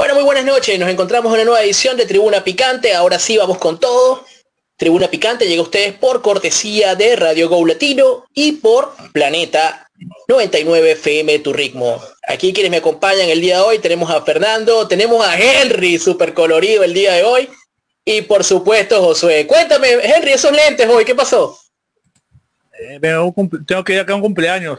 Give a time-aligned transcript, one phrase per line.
[0.00, 3.36] Bueno, muy buenas noches, nos encontramos en una nueva edición de Tribuna Picante, ahora sí
[3.36, 4.24] vamos con todo.
[4.78, 9.90] Tribuna Picante llega a ustedes por cortesía de Radio Go Latino y por Planeta
[10.26, 12.02] 99 FM Tu Ritmo.
[12.26, 16.32] Aquí quienes me acompañan el día de hoy tenemos a Fernando, tenemos a Henry, súper
[16.32, 17.50] colorido el día de hoy.
[18.02, 19.46] Y por supuesto Josué.
[19.46, 21.58] Cuéntame, Henry, esos lentes hoy, ¿qué pasó?
[22.72, 22.98] Eh,
[23.66, 24.78] tengo que ir acá a un cumpleaños.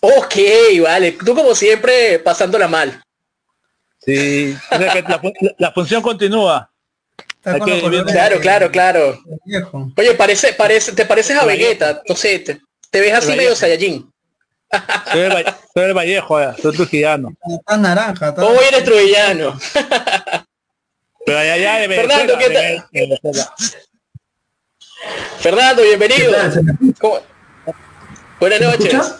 [0.00, 0.36] Ok,
[0.84, 1.10] vale.
[1.10, 3.03] Tú como siempre pasándola mal.
[4.04, 5.20] Sí, la,
[5.58, 6.70] la, función continúa.
[7.42, 9.18] claro, claro, claro.
[9.96, 14.10] Oye, parece, parece, te pareces a Vegeta, entonces te, te ves así medio Saiyajin.
[15.74, 17.34] Soy el Vallejo, soy trujillano.
[17.58, 18.28] Está naranja.
[18.28, 18.44] Está...
[18.44, 19.58] Hoy eres trujillano.
[21.26, 22.88] Pero allá, allá de Fernando, ¿qué tal?
[25.38, 26.32] Fernando, bienvenido.
[28.40, 29.14] Buenas noches.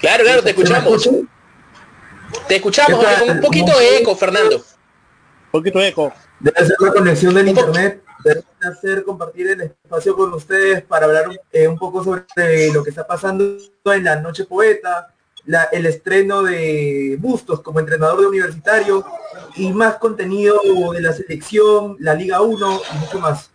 [0.00, 1.08] Claro, claro, te escuchamos.
[2.46, 4.56] Te escuchamos con un poquito de eco, Fernando.
[4.56, 6.12] Un poquito de eco.
[6.40, 8.02] Debe ser la conexión del internet.
[8.24, 12.90] Debe hacer compartir el espacio con ustedes para hablar eh, un poco sobre lo que
[12.90, 19.06] está pasando en la Noche Poeta, la, el estreno de Bustos como entrenador de universitario
[19.54, 20.60] y más contenido
[20.92, 23.50] de la selección, la Liga 1 y mucho más.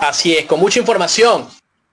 [0.00, 1.48] Así es, con mucha información.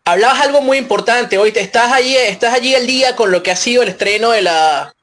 [0.05, 3.51] Hablabas algo muy importante, hoy te estás allí, estás allí el día con lo que
[3.51, 4.93] ha sido el estreno de la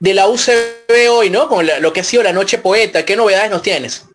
[0.00, 1.46] de la UCB hoy, ¿no?
[1.46, 3.04] Con lo que ha sido la noche poeta.
[3.04, 4.08] ¿Qué novedades nos tienes?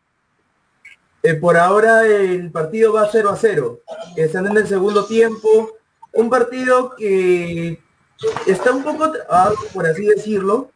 [1.24, 3.80] Eh, por ahora el partido va 0 a 0.
[4.18, 5.78] Están en el segundo tiempo.
[6.12, 7.80] Un partido que
[8.48, 10.72] está un poco trabado, por así decirlo.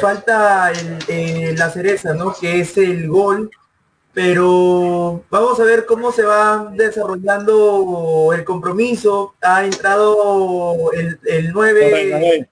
[0.00, 0.72] Falta
[1.08, 2.34] eh, la cereza, ¿no?
[2.38, 3.50] Que es el gol.
[4.12, 9.34] Pero vamos a ver cómo se va desarrollando el compromiso.
[9.40, 12.48] Ha entrado el, el 9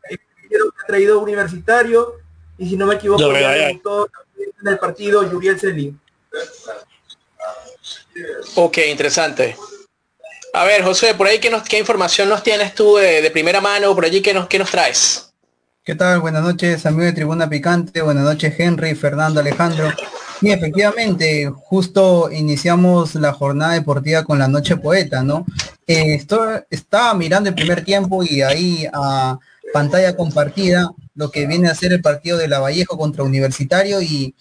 [0.48, 2.14] que ha traído universitario
[2.58, 6.00] y si no me equivoco en el partido Yuriel Celín.
[8.54, 9.56] Ok, interesante.
[10.52, 13.94] A ver, José, por ahí, ¿qué, nos, qué información nos tienes tú de, primera mano?
[13.94, 15.34] Por allí, ¿qué nos, qué nos traes?
[15.84, 16.20] ¿Qué tal?
[16.20, 18.00] Buenas noches, amigos de Tribuna Picante.
[18.00, 19.92] Buenas noches, Henry, Fernando, Alejandro.
[20.40, 25.44] Y efectivamente, justo iniciamos la jornada deportiva con la Noche Poeta, ¿no?
[25.86, 29.38] Eh, esto, estaba mirando el primer tiempo y ahí a
[29.76, 34.34] pantalla compartida lo que viene a ser el partido de la Vallejo contra Universitario y,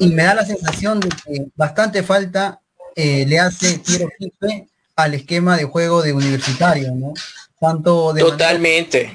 [0.00, 2.62] y me da la sensación de que bastante falta
[2.94, 7.12] eh, le hace Piero Quispe al esquema de juego de Universitario, ¿no?
[7.60, 9.12] Tanto de Totalmente.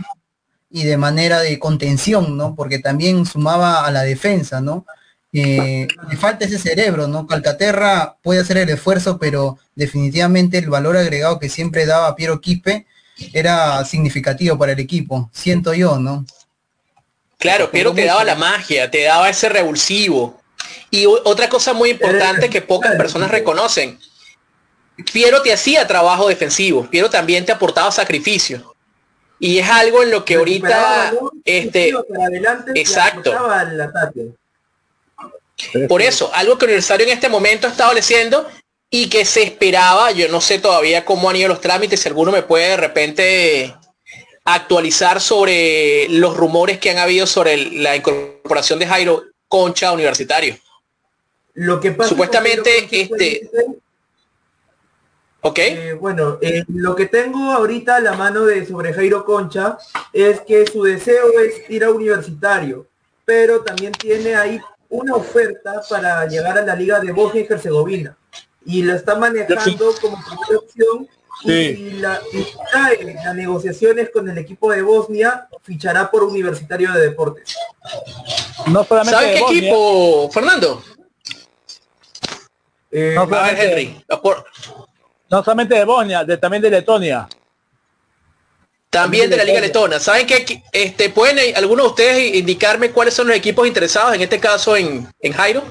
[0.69, 2.53] Y de manera de contención, ¿no?
[2.53, 4.85] Porque también sumaba a la defensa, ¿no?
[5.34, 7.25] Eh, le falta ese cerebro, ¿no?
[7.25, 12.85] Calcaterra puede hacer el esfuerzo, pero definitivamente el valor agregado que siempre daba Piero Quispe
[13.34, 16.26] era significativo para el equipo, siento yo, ¿no?
[17.38, 20.40] Claro, pero te daba la magia, te daba ese revulsivo.
[20.92, 24.00] Y otra cosa muy importante que pocas personas reconocen,
[25.12, 28.76] Piero te hacía trabajo defensivo, Piero también te aportaba sacrificio.
[29.40, 31.14] Y es algo en lo que ahorita,
[31.44, 31.92] este,
[32.76, 33.34] exacto.
[35.88, 38.48] Por eso, algo que Universitario en este momento está estableciendo
[38.94, 42.29] y que se esperaba, yo no sé todavía cómo han ido los trámites, si alguno
[42.32, 43.76] me puede de repente
[44.43, 50.58] actualizar sobre los rumores que han habido sobre la incorporación de Jairo Concha Universitario.
[51.53, 53.49] Lo que pasa supuestamente este
[55.44, 55.58] Ok.
[55.58, 59.78] Eh, bueno, eh, lo que tengo ahorita a la mano de sobre Jairo Concha
[60.14, 62.85] es que su deseo es ir a universitario,
[63.26, 64.59] pero también tiene ahí
[64.90, 68.17] una oferta para llegar a la Liga de Bosnia y Herzegovina
[68.66, 71.08] y la está manejando como primera opción
[71.43, 77.55] y, la, y las negociaciones con el equipo de Bosnia fichará por Universitario de Deportes.
[78.67, 80.84] No ¿Sabe qué equipo, Fernando?
[82.91, 84.05] Eh, No, ver, solamente- Henry.
[85.29, 87.28] No solamente de Bosnia, de, también de Letonia.
[88.90, 89.99] También de la Liga Letona.
[90.02, 90.61] ¿Saben qué?
[90.73, 95.08] Este, ¿Pueden algunos de ustedes indicarme cuáles son los equipos interesados, en este caso en,
[95.22, 95.63] en Jairo?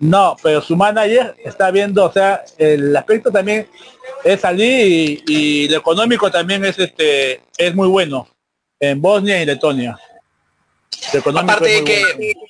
[0.00, 3.68] No, pero su manager está viendo, o sea, el aspecto también
[4.24, 8.28] es salir y, y lo económico también es este es muy bueno
[8.80, 9.98] en Bosnia y Letonia.
[11.36, 12.40] Aparte de que bueno.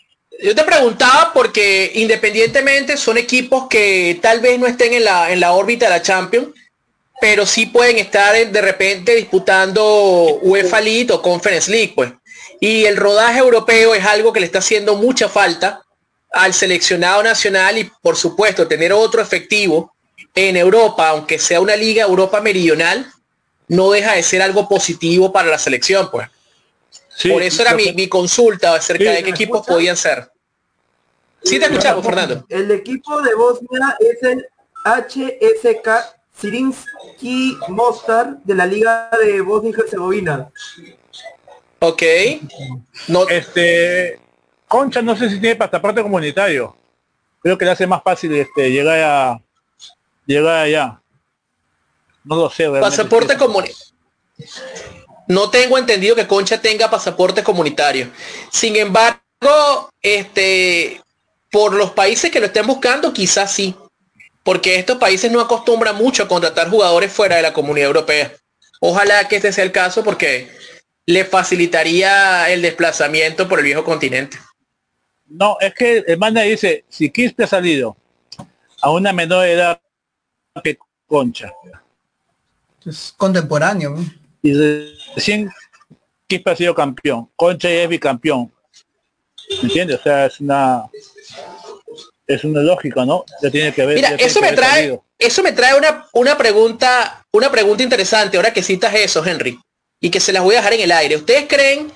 [0.42, 5.40] yo te preguntaba porque independientemente son equipos que tal vez no estén en la, en
[5.40, 6.48] la órbita de la Champions,
[7.20, 12.12] pero sí pueden estar de repente disputando UEFA League o Conference League, pues.
[12.60, 15.83] Y el rodaje europeo es algo que le está haciendo mucha falta
[16.34, 19.94] al seleccionado nacional y por supuesto tener otro efectivo
[20.34, 23.06] en Europa, aunque sea una liga Europa meridional,
[23.68, 26.28] no deja de ser algo positivo para la selección, pues.
[27.16, 29.74] Sí, Por eso era mi, mi consulta acerca Sí, de qué ¿me equipos escucha?
[29.74, 30.28] podían ser.
[31.44, 32.44] Sí te escuchamos, Fernando.
[32.48, 34.46] El equipo de Bosnia es el
[34.84, 35.88] HSK
[36.40, 40.50] Sirinski Mostar de la Liga de Bosnia y Herzegovina.
[41.80, 42.02] Ok.
[43.08, 44.18] No, Este
[44.74, 46.76] Concha no sé si tiene pasaporte comunitario.
[47.40, 49.40] Creo que le hace más fácil este llegar a
[50.26, 51.00] llegar allá.
[52.24, 52.68] No lo sé.
[52.80, 53.76] pasaporte comunitario.
[55.28, 58.10] No tengo entendido que Concha tenga pasaporte comunitario.
[58.50, 59.20] Sin embargo,
[60.02, 61.00] este,
[61.52, 63.76] por los países que lo estén buscando, quizás sí.
[64.42, 68.32] Porque estos países no acostumbran mucho a contratar jugadores fuera de la comunidad europea.
[68.80, 70.50] Ojalá que este sea el caso porque
[71.06, 74.36] le facilitaría el desplazamiento por el viejo continente.
[75.26, 77.96] No, es que el manager dice, si Quispe ha salido
[78.80, 79.80] a una menor edad
[80.62, 81.52] que Concha
[82.84, 83.90] Es contemporáneo.
[83.90, 84.04] ¿no?
[84.42, 84.52] y
[85.14, 85.50] recién
[86.26, 88.52] Quispe ha sido campeón, Concha ya es bicampeón.
[89.62, 90.00] ¿Me entiendes?
[90.00, 90.84] O sea, es una
[92.26, 93.24] es una lógica, ¿no?
[93.42, 93.96] Ya tiene que ver.
[93.96, 95.04] Mira, eso que me trae, salido.
[95.18, 99.58] eso me trae una, una pregunta, una pregunta interesante, ahora que citas eso, Henry,
[100.00, 101.16] y que se las voy a dejar en el aire.
[101.16, 101.92] ¿Ustedes creen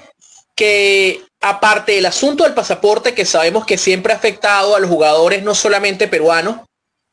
[0.54, 5.42] que aparte del asunto del pasaporte que sabemos que siempre ha afectado a los jugadores
[5.42, 6.60] no solamente peruanos,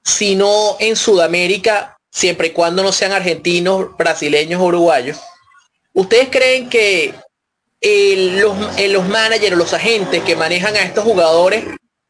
[0.04, 5.20] sino en Sudamérica, siempre y cuando no sean argentinos, brasileños o uruguayos?
[5.94, 7.14] ¿Ustedes creen que
[7.82, 11.66] eh, los, eh, los managers o los agentes que manejan a estos jugadores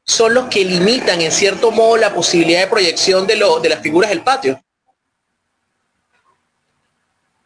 [0.05, 3.81] son los que limitan en cierto modo la posibilidad de proyección de, lo, de las
[3.81, 4.61] figuras del patio.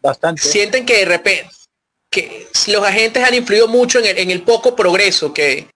[0.01, 0.42] Bastante.
[0.42, 1.50] Sienten que de repente
[2.10, 5.68] que los agentes han influido mucho en el, en el poco progreso que,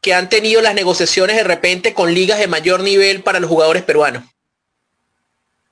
[0.00, 3.82] que han tenido las negociaciones de repente con ligas de mayor nivel para los jugadores
[3.82, 4.22] peruanos.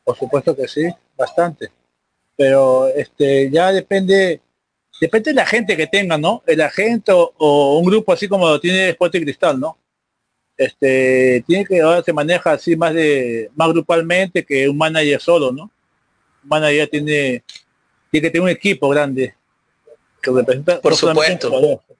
[0.02, 0.86] Por supuesto que sí,
[1.16, 1.70] bastante.
[2.36, 4.40] Pero este ya depende,
[5.00, 6.42] depende de la gente que tenga, ¿no?
[6.46, 9.78] El agente o, un grupo así como lo tiene Sport y Cristal, ¿no?
[10.56, 15.52] Este tiene que ahora se maneja así más de más grupalmente que un manager solo,
[15.52, 15.70] ¿no?
[16.42, 17.44] Un manager tiene
[18.10, 19.34] tiene que tener un equipo grande
[20.32, 21.50] que representa Por supuesto.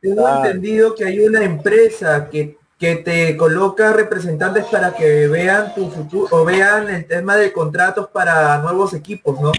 [0.01, 0.43] Tengo Ah.
[0.45, 6.29] entendido que hay una empresa que, que te coloca representantes para que vean tu futuro
[6.31, 9.53] o vean el tema de contratos para nuevos equipos, ¿no?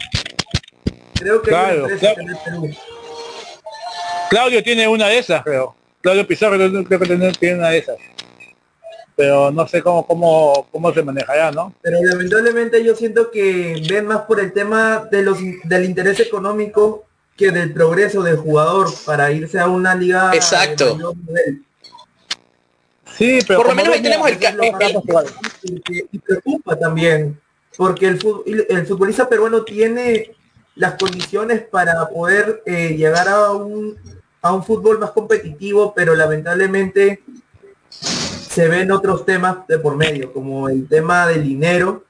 [1.14, 2.14] Creo que hay Claro, una empresa
[2.44, 2.70] Perú.
[4.30, 5.76] Claudio tiene una de esas, creo.
[6.02, 7.98] Claudio Pizarro creo que tiene tiene una de esas.
[9.16, 11.74] Pero no sé cómo, cómo, cómo se manejará, ¿no?
[11.82, 17.06] Pero lamentablemente yo siento que ven más por el tema de los del interés económico
[17.36, 20.98] que del progreso del jugador para irse a una liga Exacto.
[23.18, 27.40] Sí, pero Por lo menos ahí tenemos el, el- y preocupa también
[27.78, 30.32] porque el, el futbolista peruano tiene
[30.76, 33.98] las condiciones para poder eh, llegar a un
[34.42, 37.24] a un fútbol más competitivo pero lamentablemente
[37.90, 42.04] se ven otros temas de por medio como el tema del dinero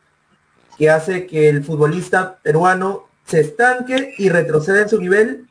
[0.77, 5.47] que hace que el futbolista peruano se estanque y retroceda en su nivel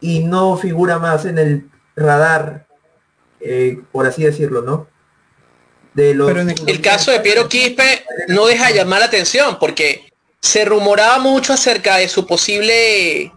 [0.00, 2.66] y no figura más en el radar
[3.40, 4.86] eh, por así decirlo no
[5.94, 9.06] de los Pero en el- el caso de Piero Quispe no deja de llamar la
[9.06, 13.32] atención porque se rumoraba mucho acerca de su posible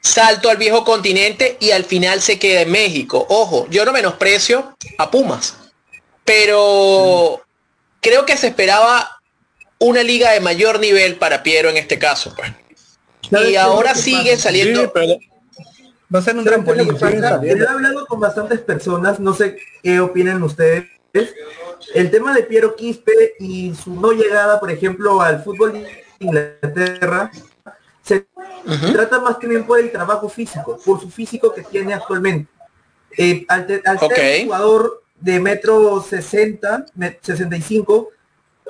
[0.00, 3.26] salto al viejo continente y al final se queda en México.
[3.28, 5.56] Ojo, yo no menosprecio a Pumas,
[6.24, 7.42] pero
[8.00, 9.20] creo que se esperaba
[9.78, 12.34] una liga de mayor nivel para Piero en este caso.
[12.36, 12.50] pues.
[13.30, 14.82] ¿Sabes qué Y ahora que sigue saliendo.
[14.82, 15.14] Sí, pero
[16.14, 17.40] Va a ser un ¿Sabes qué es lo trampolín.
[17.42, 17.58] que.
[17.58, 20.86] Yo he hablado con bastantes personas, no sé qué opinan ustedes.
[21.94, 27.30] El tema de Piero Quispe y su no llegada, por ejemplo, al fútbol de Inglaterra,
[28.02, 28.26] se
[28.92, 32.50] trata más también por el trabajo físico, por su físico que tiene actualmente.
[33.16, 38.08] Eh, al, al ser un jugador de metro 60, me- 65,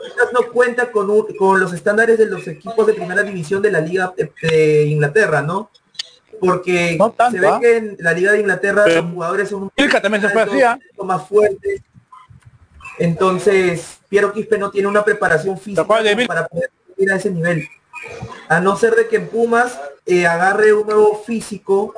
[0.03, 3.71] quizás no cuenta con, un- con los estándares de los equipos de primera división de
[3.71, 4.13] la Liga
[4.43, 5.71] de, Inglaterra, ¿no?
[6.41, 6.99] Porque
[7.31, 10.43] se ve que en la Liga de Inglaterra Pero los jugadores son también se fue
[10.43, 10.79] altos, así, ¿ah?
[11.05, 11.83] más fuertes.
[12.99, 17.69] Entonces, Piero Quispe no tiene una preparación física para poder ir a ese nivel.
[18.49, 21.95] A no ser de que en Pumas eh, agarre un nuevo físico,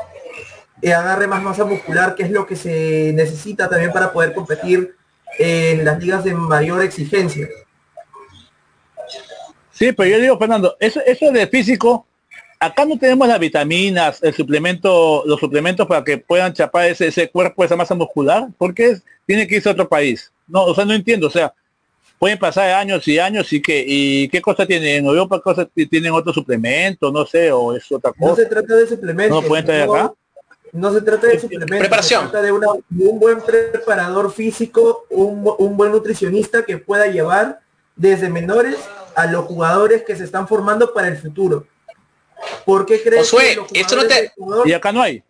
[0.82, 4.94] eh, agarre más masa muscular, que es lo que se necesita también para poder competir
[5.38, 7.48] en las ligas de mayor exigencia.
[9.80, 12.06] Sí, pero yo digo, Fernando, eso, eso de físico,
[12.58, 17.30] acá no tenemos las vitaminas, el suplemento, los suplementos para que puedan chapar ese, ese
[17.30, 20.30] cuerpo, esa masa muscular, porque es- tiene que irse a otro país.
[20.46, 21.54] No, o sea, no entiendo, o sea,
[22.18, 25.66] pueden pasar años y años y que, y qué cosa tienen en Europa, ¿Qué cosas
[25.74, 28.42] ti- tienen otro suplemento, no sé, o es otra No cosa.
[28.42, 29.40] se trata de suplementos.
[29.42, 30.12] ¿No pueden traer no- acá?
[30.72, 31.78] No se trata de suplementos.
[31.78, 32.24] Preparación.
[32.26, 37.06] Se trata de, una- de un buen preparador físico, un, un buen nutricionista que pueda
[37.06, 37.60] llevar
[37.96, 38.76] desde menores
[39.14, 41.66] a los jugadores que se están formando para el futuro.
[42.64, 44.32] ¿Por qué crees Josué, que los esto no te-
[44.64, 45.22] Y acá no hay.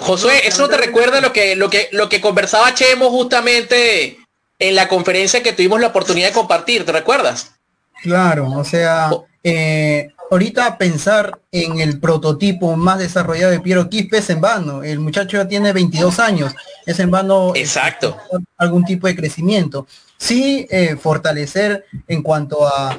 [0.00, 4.18] Josué, ¿eso no te recuerda lo que, lo que, lo que conversaba Chemo justamente
[4.58, 6.84] en la conferencia que tuvimos la oportunidad de compartir?
[6.84, 7.54] ¿Te recuerdas?
[8.02, 9.10] Claro, o sea,
[9.44, 14.82] eh, ahorita pensar en el prototipo más desarrollado de Piero Quispe es en vano.
[14.82, 16.54] El muchacho ya tiene 22 años,
[16.86, 18.16] es en vano Exacto.
[18.56, 19.86] algún tipo de crecimiento.
[20.16, 22.98] Sí, eh, fortalecer en cuanto a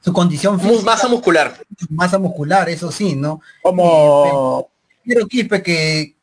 [0.00, 0.82] su condición física.
[0.84, 1.54] Masa muscular.
[1.90, 3.40] Masa muscular, eso sí, ¿no?
[3.62, 4.68] Como
[5.04, 6.14] Piero Quispe que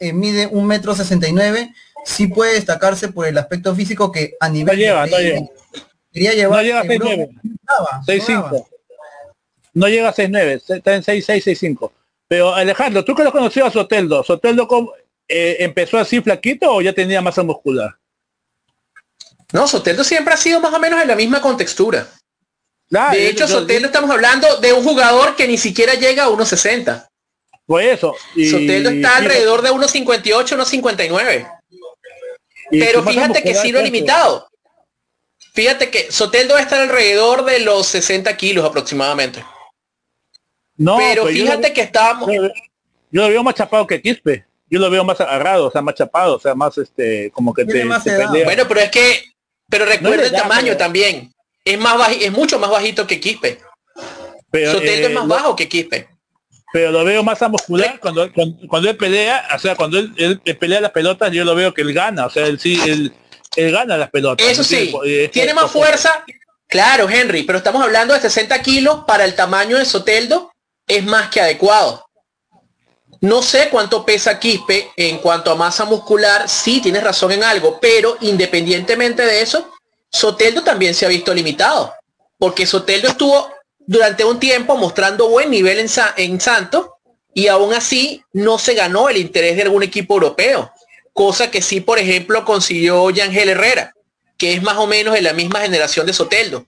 [0.00, 1.72] eh, mide un metro sesenta y nueve,
[2.04, 5.40] sí puede destacarse por el aspecto físico que a nivel llega, de- no llega.
[6.12, 7.40] quería llevar No llega a Europa, 6'9".
[7.66, 8.66] sobraba, 6'5".
[9.76, 11.92] No llega a 6'9", está en 6'6", 6'5".
[12.28, 14.66] Pero Alejandro, tú que lo conocías a Soteldo, ¿Soteldo
[15.28, 17.94] eh, empezó así flaquito o ya tenía masa muscular?
[19.52, 22.08] No, Soteldo siempre ha sido más o menos en la misma contextura.
[22.94, 26.24] Ah, de yo- hecho, yo- Soteldo estamos hablando de un jugador que ni siquiera llega
[26.24, 27.06] a 1.60.
[27.66, 28.14] Por eso.
[28.34, 31.46] y- Soteldo está alrededor de 1.58, 1.59.
[32.70, 34.48] y Pero fíjate que sí lo limitado.
[35.52, 39.44] Fíjate que Soteldo va a estar alrededor de los 60 kilos aproximadamente.
[40.78, 42.30] No, pero pues fíjate lo- que estábamos...
[42.32, 42.42] Yo,
[43.10, 44.44] yo lo veo más chapado que Quispe.
[44.68, 47.64] Yo lo veo más agarrado, o sea, más chapado, o sea, más este, como que
[47.64, 48.44] te, te pelea.
[48.44, 49.22] Bueno, pero es que,
[49.70, 51.32] pero recuerda No el tamaño pero- también.
[51.64, 53.58] Es más baji- es mucho más bajito que Quispe.
[54.50, 56.08] Pero, Soteldo eh, es más lo- bajo que Quispe.
[56.72, 60.12] pero lo veo más a muscular cuando, cuando, cuando él pelea, o sea, cuando él,
[60.16, 62.78] él- él pelea las pelotas, yo lo veo que él gana, o sea, él sí,
[62.86, 63.12] él,
[63.56, 64.46] él gana las pelotas.
[64.46, 66.24] Eso tiene sí, eh, tiene más fuerza.
[66.68, 70.50] Claro, Henry, pero estamos hablando de 60 kilos para el tamaño de Soteldo,
[70.86, 72.06] es más que adecuado.
[73.20, 77.78] No sé cuánto pesa Quispe en cuanto a masa muscular, sí tienes razón en algo,
[77.80, 79.72] pero independientemente de eso,
[80.10, 81.94] Soteldo también se ha visto limitado,
[82.38, 86.88] porque Soteldo estuvo durante un tiempo mostrando buen nivel en, en Santos
[87.32, 90.72] y aún así no se ganó el interés de algún equipo europeo,
[91.12, 93.94] cosa que sí, por ejemplo, consiguió Yangel Herrera,
[94.36, 96.66] que es más o menos de la misma generación de Soteldo.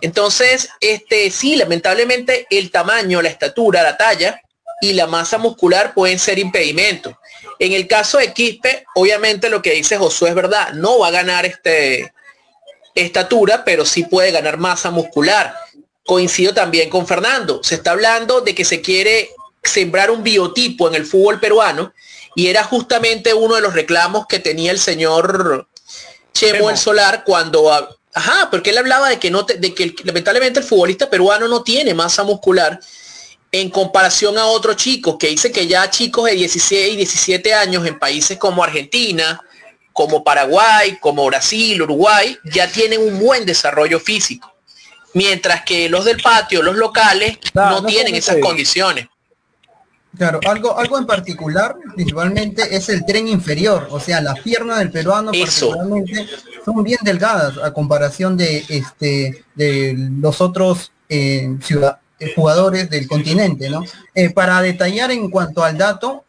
[0.00, 4.40] Entonces, este sí, lamentablemente el tamaño, la estatura, la talla
[4.80, 7.14] y la masa muscular pueden ser impedimentos.
[7.58, 11.12] En el caso de Quispe, obviamente lo que dice Josué es verdad, no va a
[11.12, 12.12] ganar este
[12.94, 15.54] estatura, pero sí puede ganar masa muscular.
[16.04, 17.62] Coincido también con Fernando.
[17.62, 19.30] Se está hablando de que se quiere
[19.62, 21.92] sembrar un biotipo en el fútbol peruano
[22.34, 25.68] y era justamente uno de los reclamos que tenía el señor
[26.32, 30.60] Chemo el Solar cuando ajá, porque él hablaba de que no te- de que lamentablemente
[30.60, 32.80] el futbolista peruano no tiene masa muscular
[33.52, 37.86] en comparación a otros chicos que dice que ya chicos de 16 y 17 años
[37.86, 39.40] en países como Argentina,
[39.92, 44.50] como Paraguay, como Brasil, Uruguay, ya tienen un buen desarrollo físico.
[45.14, 49.06] Mientras que los del patio, los locales, no, no tienen esas condiciones.
[50.16, 54.90] Claro, algo, algo en particular, principalmente, es el tren inferior, o sea, las piernas del
[54.90, 56.26] peruano particularmente
[56.64, 63.68] son bien delgadas a comparación de este de los otros eh, eh, jugadores del continente,
[63.68, 63.84] ¿no?
[64.14, 66.24] Eh, para detallar en cuanto al dato,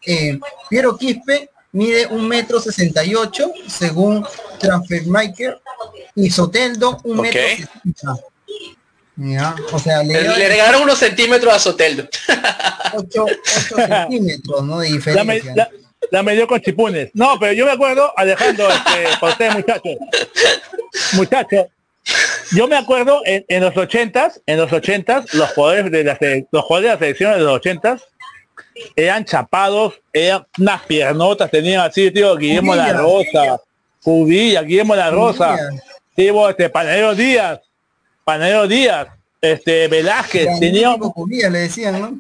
[0.70, 4.26] Piero Quispe mide un metro sesenta y ocho según
[4.60, 5.62] Transfermaker
[6.16, 7.42] y Soteldo un metro
[9.72, 12.08] o sea, le, le, regalaron unos centímetros a Soteldo.
[12.94, 14.80] 8, 8 centímetros, ¿no?
[14.80, 15.24] De diferencia.
[16.12, 17.10] La, me, la, la con chipunes.
[17.14, 19.98] No, pero yo me acuerdo, Alejandro, este, por ustedes muchachos.
[21.14, 21.66] Muchachos,
[22.52, 26.18] yo me acuerdo en, en los ochentas, en los ochentas, los jugadores de la,
[26.52, 28.04] los jugadores de la selección de los ochentas
[28.96, 33.60] eran chapados, eran unas piernotas, tenían así, tío, Guillermo La Rosa,
[34.04, 35.58] Cubilla, Guillermo La Rosa,
[36.16, 37.60] tío, este, Panadero Díaz,
[38.32, 39.08] Panadero Díaz,
[39.40, 40.98] este, Velázquez, tenía,
[41.50, 42.14] le decían, ¿no?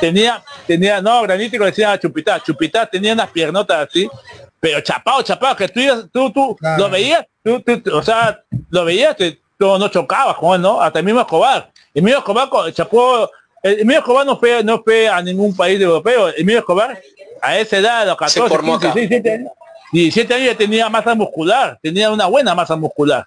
[0.00, 4.10] tenía, tenía, no, granítico le decían a Chupitá, Chupitá tenía unas piernotas así,
[4.58, 6.82] pero chapado, chapado, que tú, ibas- tú, tú Claro.
[6.82, 10.62] lo veías, tú, tú- tú- o sea, lo veías, te- tú no chocabas con él,
[10.62, 10.80] ¿no?
[10.80, 11.70] Hasta el mismo Escobar.
[11.94, 13.30] El mismo Escobar chapó,
[13.62, 17.00] el, mismo Escobar no fue, no fue a ningún país europeo, el mismo Escobar,
[17.40, 18.94] a esa edad, a los 14, formó 15, acá.
[18.98, 19.52] 17 años,
[19.92, 23.24] 17 años ya tenía masa muscular, tenía una buena masa muscular.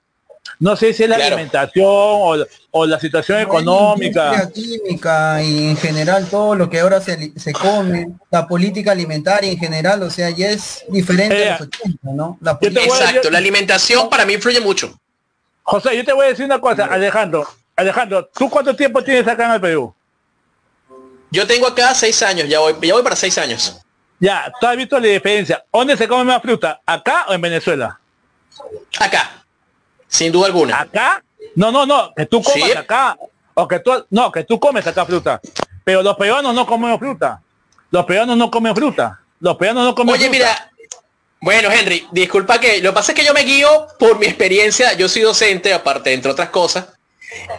[0.59, 1.35] No sé si es la Claro.
[1.35, 2.35] alimentación o,
[2.71, 4.31] o la situación económica.
[4.31, 9.51] La química y en general todo lo que ahora se, se come, la política alimentaria
[9.51, 12.37] en general, o sea, ya es diferente Eh, a los 80, ¿no?
[12.41, 14.97] La Exacto, yo- la alimentación para mí influye mucho.
[15.63, 17.45] José, yo te voy a decir una cosa, Alejandro.
[17.75, 19.93] Alejandro, ¿tú cuánto tiempo tienes acá en el Perú?
[21.29, 23.77] Yo tengo acá seis años, ya voy, ya voy para seis años.
[24.19, 25.63] Ya, ¿tú has visto la diferencia?
[25.71, 26.81] ¿Dónde se come más fruta?
[26.85, 27.99] ¿Acá o en Venezuela?
[28.99, 29.45] Acá,
[30.07, 30.81] sin duda alguna.
[30.81, 31.23] ¿Acá?
[31.55, 32.77] No, no, no, que tú comas Sí.
[32.77, 33.17] acá.
[33.53, 35.41] O que tú, no, que tú comes acá fruta.
[35.83, 37.41] Pero los peruanos no comemos fruta.
[37.89, 39.19] Los peruanos no comen fruta.
[39.39, 40.37] Los peruanos no comen Oye, fruta.
[40.37, 40.71] mira,
[41.41, 44.93] bueno, Henry, disculpa que lo que pasa es que yo me guío por mi experiencia.
[44.93, 46.87] Yo soy docente, aparte, entre otras cosas.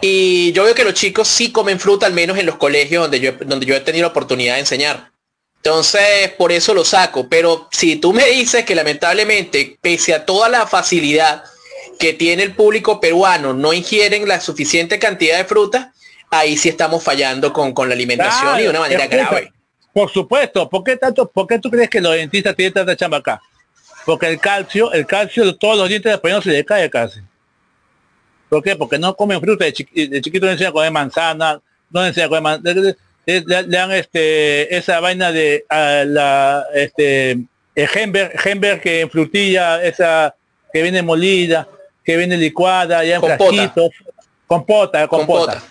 [0.01, 3.19] Y yo veo que los chicos sí comen fruta, al menos en los colegios donde
[3.19, 5.11] yo, donde yo he tenido la oportunidad de enseñar.
[5.57, 7.27] Entonces, por eso lo saco.
[7.27, 11.43] Pero si tú me dices que lamentablemente, pese a toda la facilidad
[11.99, 15.93] que tiene el público peruano, no ingieren la suficiente cantidad de fruta,
[16.31, 19.51] ahí sí estamos fallando con, con la alimentación y de una manera grave.
[19.93, 23.17] Por supuesto, ¿por qué tanto, por qué tú crees que los dentistas tienen tanta chamba
[23.17, 23.41] acá?
[24.05, 27.19] Porque el calcio, el calcio, todos los dientes de español se le cae casi.
[28.47, 28.75] ¿Por qué?
[28.77, 32.27] Porque no comen fruta, de, chiqui- de chiquito le enseñan a comer manzana, no enseñan
[32.27, 37.37] a comer man- le, le- le- le dan este esa vaina de ah, la este
[37.75, 40.33] el gember, gember que en frutilla, esa
[40.71, 41.67] que viene molida,
[42.09, 43.37] que viene licuada, ya en Compota.
[43.53, 43.89] frasquitos,
[44.47, 45.63] compota, compota Compota.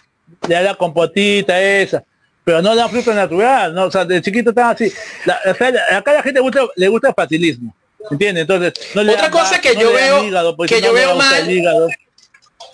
[0.47, 2.05] le da compotita esa,
[2.45, 4.93] pero no da fruta natural, no, o sea, de chiquito están así.
[5.25, 7.75] La- o sea, la- acá la gente le gusta, le gusta el facilismo,
[8.09, 8.43] ¿entiendes?
[8.43, 11.17] Entonces, no le Otra cosa que no yo veo- hígado, porque que yo no veo
[11.17, 11.89] mal-.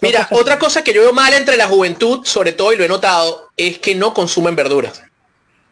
[0.02, 2.88] Mira, otra cosa que yo veo mal entre la juventud, sobre todo, y lo he
[2.88, 5.02] notado, es que no consumen verduras.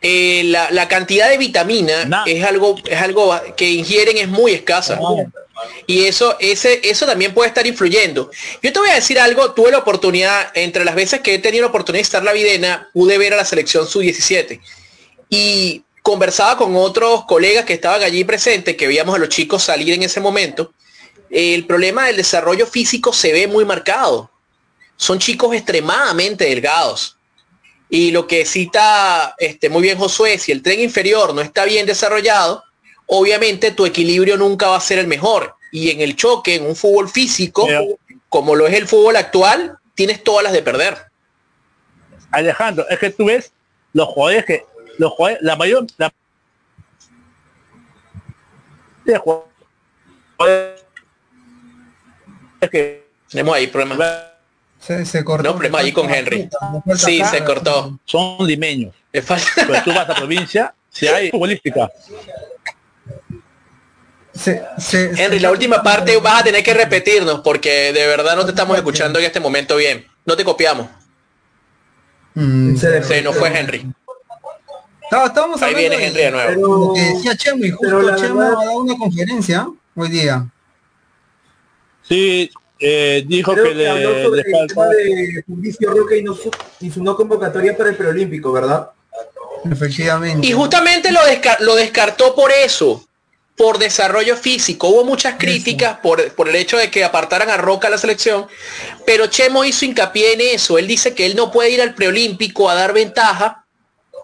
[0.02, 2.24] Eh, la, la cantidad de vitamina Nah.
[2.26, 4.98] es algo es algo que ingieren es muy escasa.
[5.86, 8.30] Y eso, ese, eso también puede estar influyendo.
[8.62, 11.62] Yo te voy a decir algo, tuve la oportunidad, entre las veces que he tenido
[11.62, 14.60] la oportunidad de estar en la videna, pude ver a la selección sub-17.
[15.28, 19.94] Y conversaba con otros colegas que estaban allí presentes, que veíamos a los chicos salir
[19.94, 20.72] en ese momento.
[21.30, 24.30] El problema del desarrollo físico se ve muy marcado.
[24.96, 27.16] Son chicos extremadamente delgados.
[27.94, 31.84] Y lo que cita este, muy bien Josué, si el tren inferior no está bien
[31.84, 32.64] desarrollado,
[33.04, 35.56] obviamente tu equilibrio nunca va a ser el mejor.
[35.70, 37.68] Y en el choque, en un fútbol físico,
[38.30, 40.96] como lo es el fútbol actual, tienes todas las de perder.
[42.30, 43.52] Alejandro, es que tú ves
[43.92, 44.64] los jugadores que,
[44.96, 46.10] los jugadores, la mayor, la
[49.18, 50.80] jugadores
[52.70, 54.31] que Tenemos ahí problemas.
[54.84, 55.44] Se, se cortó.
[55.44, 56.48] No, problema ahí con Henry.
[56.96, 57.98] Sí, se cortó.
[58.04, 58.94] son limeños.
[59.12, 61.88] Le falta- Pero tú vas a provincia, si hay futbolística.
[64.34, 68.34] Se- se- Henry, se- la última parte vas a tener que repetirnos porque de verdad
[68.34, 70.06] no te estamos escuchando en este momento bien.
[70.24, 70.88] No te copiamos.
[72.34, 73.86] Mm, Se- Se nos fue Henry.
[75.26, 76.48] Estábamos Ahí viene Henry de nuevo.
[76.48, 80.08] Pero, lo que decía Chemo y pero justo Chemo verdad- ha dado una conferencia hoy
[80.08, 80.46] día.
[82.08, 82.50] Sí,
[82.82, 85.44] eh, dijo creo que le, habló sobre le el falta tema de
[85.86, 88.90] Roca y, no su- y su no convocatoria para el preolímpico, ¿verdad?
[89.70, 90.46] Efectivamente.
[90.46, 93.04] Y justamente lo, desca- lo descartó por eso,
[93.56, 94.88] por desarrollo físico.
[94.88, 98.46] Hubo muchas críticas por, por el hecho de que apartaran a Roca a la selección,
[99.06, 100.78] pero Chemo hizo hincapié en eso.
[100.78, 103.64] Él dice que él no puede ir al preolímpico a dar ventaja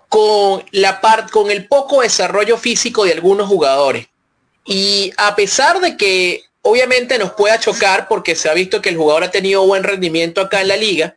[0.09, 4.09] con la par- con el poco desarrollo físico de algunos jugadores.
[4.65, 8.97] Y a pesar de que obviamente nos pueda chocar porque se ha visto que el
[8.97, 11.17] jugador ha tenido buen rendimiento acá en la liga,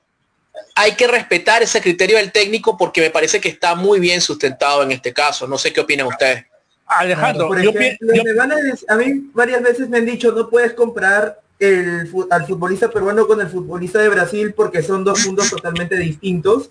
[0.76, 4.84] hay que respetar ese criterio del técnico porque me parece que está muy bien sustentado
[4.84, 5.48] en este caso.
[5.48, 6.46] No sé qué opinan ustedes.
[6.86, 10.74] Alejandro, Por ejemplo, yo- me van a, mí varias veces me han dicho no puedes
[10.74, 15.96] comprar el, al futbolista peruano con el futbolista de Brasil porque son dos mundos totalmente
[15.98, 16.70] distintos.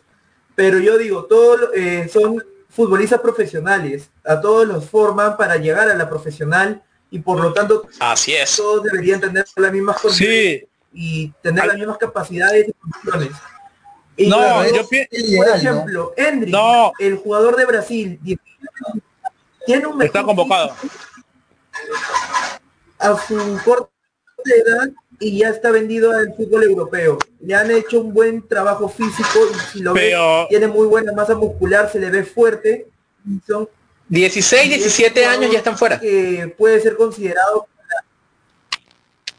[0.54, 5.94] Pero yo digo, todos eh, son futbolistas profesionales, a todos los forman para llegar a
[5.94, 8.57] la profesional y por lo tanto Así es.
[8.57, 13.40] todos deberían tener las mismas condiciones sí, y tener Al- las mismas capacidades y condiciones.
[14.16, 16.92] Y No, claro, yo pi- por ejemplo, Henry, No.
[16.99, 18.20] el jugador de Brasil,
[19.66, 20.75] tiene un está convocado.
[22.99, 23.88] a su corta
[24.44, 27.18] edad y ya está vendido al fútbol europeo.
[27.40, 31.12] Le han hecho un buen trabajo físico y si lo Pero- ve, tiene muy buena
[31.12, 32.87] masa muscular, se le ve fuerte.
[33.27, 33.68] y Son
[34.11, 35.99] 16, 17 años ya están fuera.
[35.99, 37.66] que puede ser considerado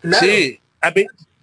[0.02, 0.26] Claro.
[0.26, 0.92] Sí, a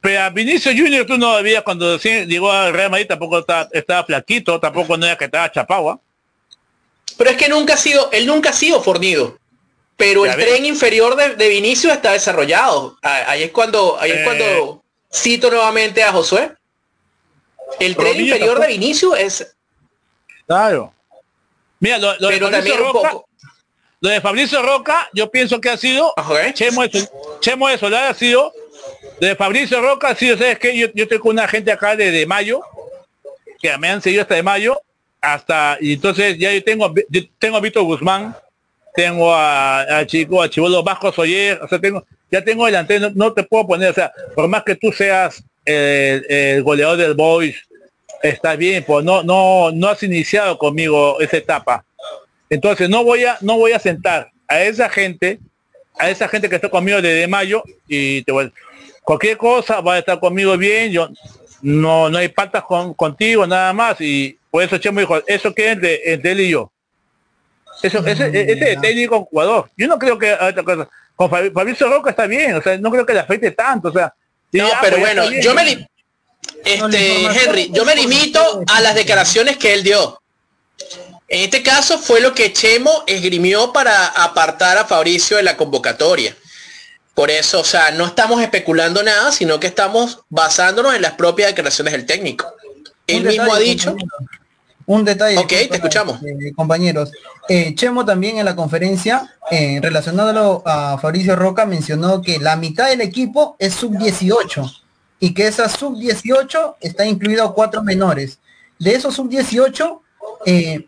[0.01, 4.05] pero a Vinicio Junior tú no había cuando llegó al Real Madrid tampoco estaba, estaba
[4.05, 5.91] flaquito, tampoco no era que estaba chapado.
[5.91, 6.01] ¿ah?
[7.17, 9.39] Pero es que nunca ha sido, él nunca ha sido fornido.
[9.97, 10.47] Pero Ya el ves.
[10.47, 12.97] tren inferior de, de Vinicio está desarrollado.
[13.03, 14.25] Ah, Ahí es cuando, ahí es Eh.
[14.25, 16.53] cuando cito nuevamente a Josué.
[17.81, 18.67] El tren inferior de.
[18.69, 19.55] Vinicio es,
[20.47, 20.93] Claro.
[21.81, 23.29] Mira, lo, lo de Fabricio Roca, poco.
[24.01, 26.13] lo de Fabricio Roca, yo pienso que ha sido
[26.43, 26.53] ¿eh?
[26.55, 27.09] Chemo de,
[27.41, 28.53] Chemo de Solar ha sido
[29.21, 30.77] de Fabricio Roca ha sido, ¿sabes qué?
[30.77, 32.61] Yo, yo estoy con una gente acá de, de mayo,
[33.61, 34.81] que me han seguido hasta de mayo,
[35.21, 38.37] hasta, y entonces ya yo tengo, yo tengo a Víctor Guzmán,
[38.95, 43.11] tengo a, a Chico, a Chivolo Vasco Soyer, o sea, tengo, ya tengo delante, no,
[43.15, 47.15] no te puedo poner, o sea, por más que tú seas el, el goleador del
[47.15, 47.57] Boys,
[48.23, 51.85] está bien, pues no, no, no has iniciado conmigo esa etapa.
[52.51, 55.39] Entonces no voy a, no voy a sentar a esa gente,
[55.99, 58.53] a esa gente que está conmigo desde mayo y te voy,
[59.03, 61.09] cualquier cosa va a estar conmigo bien, yo
[61.63, 65.73] no, no hay patas con, contigo, nada más, y por eso Chemo dijo, eso que
[65.73, 66.73] es de, entre él y yo.
[67.83, 69.71] Eso, ese, ese es técnico jugador.
[69.77, 70.89] Yo no creo que otra cosa.
[71.15, 73.93] Con Fabi- Fabricio Roca está bien, o sea, no creo que le afecte tanto, o
[73.93, 74.13] sea.
[74.53, 75.87] No, ya, pero pues, bueno, yo me li-
[76.65, 80.21] este Henry, yo me limito a las declaraciones que él dio.
[81.29, 86.35] En este caso fue lo que Chemo esgrimió para apartar a Fabricio de la convocatoria.
[87.15, 91.51] Por eso, o sea, no estamos especulando nada, sino que estamos basándonos en las propias
[91.51, 92.47] declaraciones del técnico.
[93.07, 93.95] Él mismo ha dicho.
[94.87, 95.37] Un detalle.
[95.37, 96.23] Ok, te escuchamos.
[96.23, 97.11] eh, compañeros.
[97.49, 102.89] Eh, Chemo también en la conferencia, eh, relacionándolo a Fabricio Roca, mencionó que la mitad
[102.89, 104.88] del equipo es sub-18
[105.21, 108.39] y que esa sub-18 está incluido a cuatro menores.
[108.79, 110.01] De esos sub-18,
[110.47, 110.87] eh,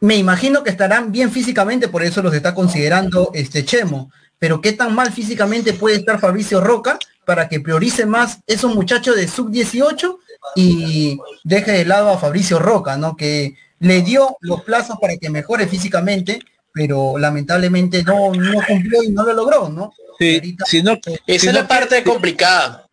[0.00, 4.10] me imagino que estarán bien físicamente, por eso los está considerando este Chemo.
[4.38, 9.16] Pero qué tan mal físicamente puede estar Fabricio Roca para que priorice más esos muchachos
[9.16, 10.16] de sub-18
[10.56, 13.16] y deje de lado a Fabricio Roca, ¿no?
[13.16, 16.40] Que le dio los plazos para que mejore físicamente,
[16.72, 19.92] pero lamentablemente no, no cumplió y no lo logró, ¿no?
[20.18, 22.86] Sí, Ahorita- si no, esa si es no la parte complicada.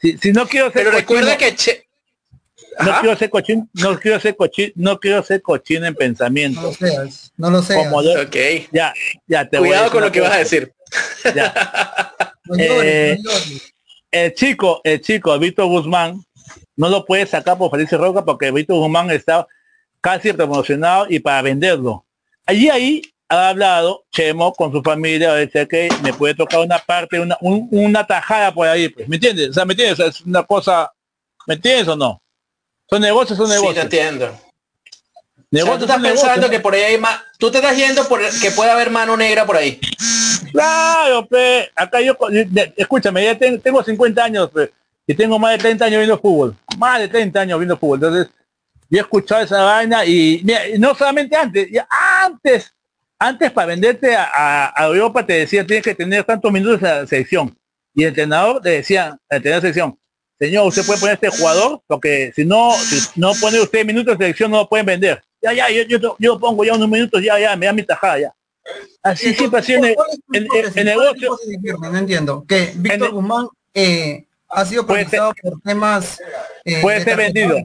[0.00, 1.86] Si, si no quiero ser Pero recuerda que Che-
[2.84, 6.62] no quiero ser cochino, no quiero ser cochino, no quiero ser cochino en No pensamiento.
[6.62, 7.78] lo seas, no lo seas.
[7.84, 8.36] Como lo- Ok.
[8.72, 8.94] ya,
[9.26, 10.72] ya te voy a Cuidado decir con lo que vas a decir.
[11.34, 11.54] Ya.
[12.46, 13.30] No llores, Eh, no.
[14.10, 16.20] El chico, el chico, Víctor Guzmán,
[16.74, 19.46] no lo puede sacar por Felice Roca porque Víctor Guzmán está
[20.00, 22.04] casi promocionado y para venderlo.
[22.46, 27.20] Allí ahí ha hablado Chemo con su familia, dice que me puede tocar una parte,
[27.20, 29.50] una, un- una tajada por ahí, pues, ¿me entiendes?
[29.50, 29.94] O sea, ¿me entiendes?
[29.94, 30.90] O sea, es una cosa,
[31.46, 32.20] ¿me entiendes o no?
[32.88, 33.84] Son negocios, son Sí, te negocios.
[33.84, 34.24] entiendo.
[34.26, 34.40] O sea,
[35.52, 36.50] negocios tú estás pensando negocios.
[36.50, 39.46] que por ahí hay más, tú te estás yendo por que puede haber mano negra
[39.46, 39.80] por ahí.
[40.52, 42.16] Claro, pe, acá yo,
[42.76, 44.72] escúchame, ya ten- tengo 50 años, pe,
[45.06, 48.28] y tengo más de 30 años viendo fútbol, más de 30 años viendo fútbol, entonces
[48.88, 51.86] yo he escuchado esa vaina y mira, y no solamente antes, ya
[52.24, 52.72] antes,
[53.20, 56.88] antes para venderte a, a- a Europa te decía tienes que tener tantos minutos en
[56.88, 57.56] la selección
[57.94, 59.98] y el entrenador te decía, el entrenador de selección,
[60.38, 64.18] señor, usted puede poner este jugador porque si no, si no pone usted minutos en
[64.18, 65.22] selección no lo pueden vender.
[65.42, 68.18] Ya, ya, yo, yo, yo pongo ya unos minutos, ya, ya, me da mi tajada
[68.18, 68.34] ya.
[69.02, 70.10] Así siempre sido en el- ¿Cuál
[70.64, 71.36] es tu en- negocio.
[71.80, 72.44] No entiendo.
[72.46, 76.20] Que Víctor Guzmán eh, ha sido procesado por temas...
[76.64, 77.56] eh, puede de ser vendido.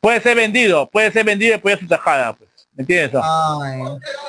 [0.00, 2.45] Puede ser vendido, puede ser vendido y puede ser tajada, pues.
[2.76, 3.20] ¿Me entiendes?
[3.24, 3.80] Ay,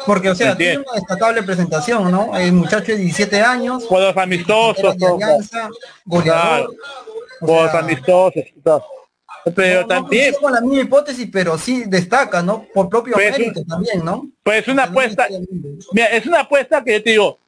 [0.06, 2.36] porque, o sea, tiene una destacable presentación, ¿no?
[2.38, 5.70] El muchacho de 17 años, Juegos amistosos, alianza,
[6.06, 6.74] goleador.
[7.42, 8.86] juegos sea, amistosos, todo.
[9.56, 12.66] Pero no- también, con la misma hipótesis, pero sí destaca, ¿no?
[12.74, 14.28] Por propio Pues, mérito también, ¿no?
[14.44, 15.28] pues una apuesta,
[15.92, 17.40] mira, es una apuesta que yo te digo,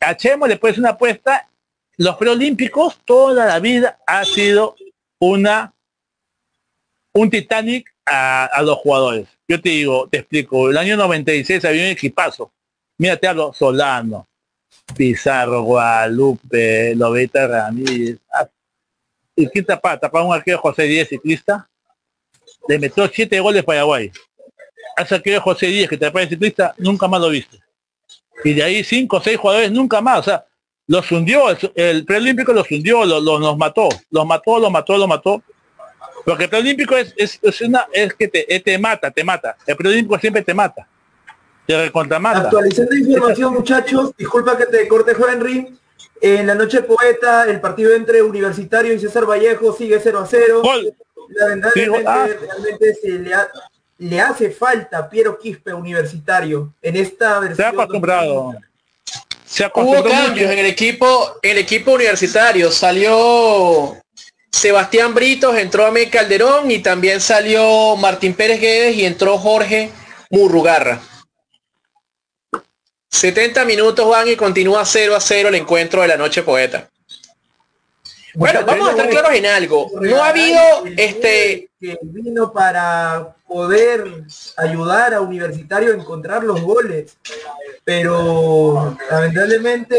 [0.00, 1.48] a Chemo le puedes una apuesta,
[1.96, 4.76] los preolímpicos toda la vida ha sido
[5.20, 5.72] una
[7.14, 9.28] un Titanic a, a los jugadores.
[9.48, 12.52] Yo te digo, te explico, el año 96 había un equipazo.
[12.98, 14.28] Mira, te hablo Solano,
[14.94, 18.18] Pizarro, Guadalupe, Lobeta Ramírez.
[18.32, 18.46] ah,
[19.34, 19.98] ¿Y quién tapa?
[19.98, 21.66] Tapa un arquero José Díez ciclista.
[22.68, 24.10] Le metió siete goles Paraguay.
[24.96, 27.58] Ese arquero José Díez que tapa el ciclista, nunca más lo viste.
[28.44, 30.18] Y de ahí cinco o seis jugadores nunca más.
[30.18, 30.44] O sea,
[30.88, 34.98] los hundió, el, el preolímpico los hundió, los, los, los mató, los mató, los mató,
[34.98, 35.42] los mató.
[36.28, 39.56] Porque el preolímpico es, es, es una, es que te, eh, te mata, te mata.
[39.66, 40.86] El preolímpico siempre te mata.
[41.66, 42.40] Te recontramata.
[42.40, 45.74] Actualizando información, muchachos, disculpa que te corte Henry.
[46.20, 50.62] En la noche poeta, el partido entre Universitario y César Vallejo sigue 0 a 0.
[51.30, 52.28] Lamentablemente, ah.
[52.38, 53.48] realmente se le, ha-
[53.96, 57.56] le hace falta Piero Quispe Universitario en esta versión.
[57.56, 58.54] Se ha acostumbrado.
[59.46, 60.42] Se Hubo cambios mucho.
[60.52, 62.70] en el equipo, en el equipo universitario.
[62.70, 63.96] Salió
[64.50, 69.90] Sebastián Britos, entró Amé Calderón y también salió Martín Pérez Guedes y entró Jorge
[70.30, 71.00] Murrugarra.
[73.10, 76.88] 70 minutos van y continúa 0 a 0 el encuentro de la noche poeta.
[78.34, 79.90] Bueno, vamos a estar claros en algo.
[80.00, 80.60] No ha habido
[80.96, 84.24] este que vino para poder
[84.56, 87.16] ayudar a Universitario a encontrar los goles.
[87.84, 89.98] Pero lamentablemente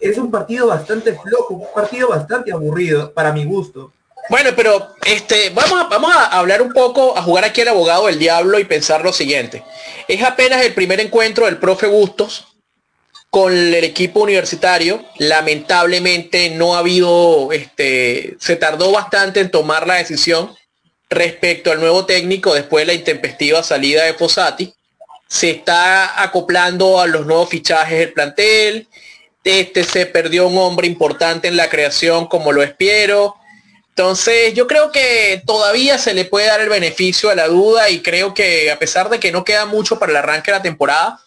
[0.00, 3.92] es un partido bastante flojo, un partido bastante aburrido para mi gusto.
[4.28, 8.06] Bueno, pero este, vamos, a, vamos a hablar un poco, a jugar aquí al abogado
[8.06, 9.64] del diablo y pensar lo siguiente.
[10.06, 12.46] Es apenas el primer encuentro del profe Bustos
[13.30, 15.02] con el equipo universitario.
[15.18, 20.54] Lamentablemente no ha habido, este, se tardó bastante en tomar la decisión
[21.08, 24.74] respecto al nuevo técnico después de la intempestiva salida de Fossati.
[25.26, 28.88] Se está acoplando a los nuevos fichajes del plantel.
[29.44, 33.36] Este se perdió un hombre importante en la creación como lo es Piero.
[33.90, 38.00] Entonces yo creo que todavía se le puede dar el beneficio a la duda y
[38.00, 41.20] creo que a pesar de que no queda mucho para el arranque de la temporada,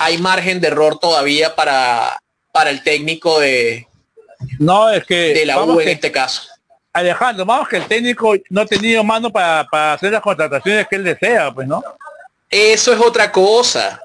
[0.00, 2.18] hay margen de error todavía para,
[2.52, 3.86] para el técnico de,
[4.58, 5.34] No, es que.
[5.34, 6.42] de la U en que- este caso.
[6.92, 10.96] Alejandro, vamos que el técnico no ha tenido mano para, para hacer las contrataciones que
[10.96, 11.84] él desea, pues, ¿no?
[12.48, 14.00] Eso es otra cosa.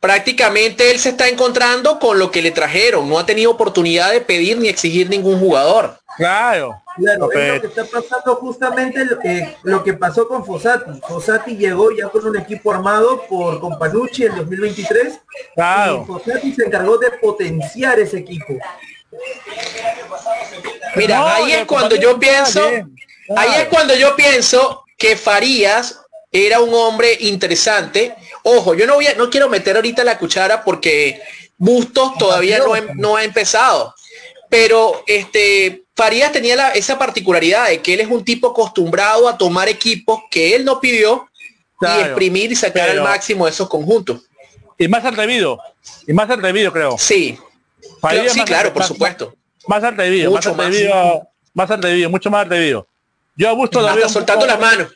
[0.00, 3.06] Prácticamente él se está encontrando con lo que le trajeron.
[3.08, 5.98] No ha tenido oportunidad de pedir ni exigir ningún jugador.
[6.16, 6.82] Claro.
[6.96, 7.34] Claro, Ok.
[7.36, 11.00] es lo que está pasando justamente lo que, lo que pasó con Fossati.
[11.06, 15.20] Fossati llegó ya con un equipo armado por Companucci en 2023
[15.54, 16.02] Claro.
[16.02, 18.54] y Fossati se encargó de potenciar ese equipo.
[20.96, 22.60] Mira, No, ahí es cuando yo pienso,
[23.36, 26.00] ahí es cuando yo pienso que Farías
[26.32, 28.14] era un hombre interesante.
[28.42, 31.20] Ojo, yo no voy a, no quiero meter ahorita la cuchara porque
[31.58, 33.94] Bustos todavía no, ha- no ha empezado.
[34.48, 39.36] Pero este Farías tenía la- esa particularidad de que él es un tipo acostumbrado a
[39.36, 44.22] tomar equipos que él no pidió y Claro, exprimir y sacar al máximo esos conjuntos.
[44.78, 45.58] Y más atrevido.
[46.06, 46.96] Y más atrevido, creo.
[46.98, 47.38] Sí,
[48.00, 49.34] Farías Claro, sí, más claro, por más- supuesto.
[49.66, 52.86] Más atrevido, Mucho más atrevido, más atrevido, mucho más atrevido.
[53.36, 54.92] Yo a Busto lo Hasta veo un soltando poco- las manos.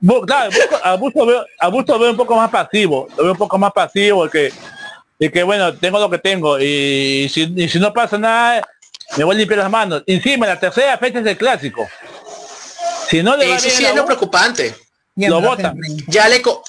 [0.00, 3.32] Bu- claro, Busco- a Busto veo, a Busto veo un poco más pasivo, lo veo
[3.32, 4.52] un poco más pasivo que
[5.18, 8.66] y que bueno, tengo lo que tengo y si, y si no pasa nada,
[9.18, 10.02] me voy a limpiar las manos.
[10.06, 11.86] Encima, la tercera fecha es el clásico.
[13.08, 14.74] Si no le va Eso bien sí es la lo preocupante.
[15.16, 15.76] lo botan.
[16.06, 16.62] Ya le co-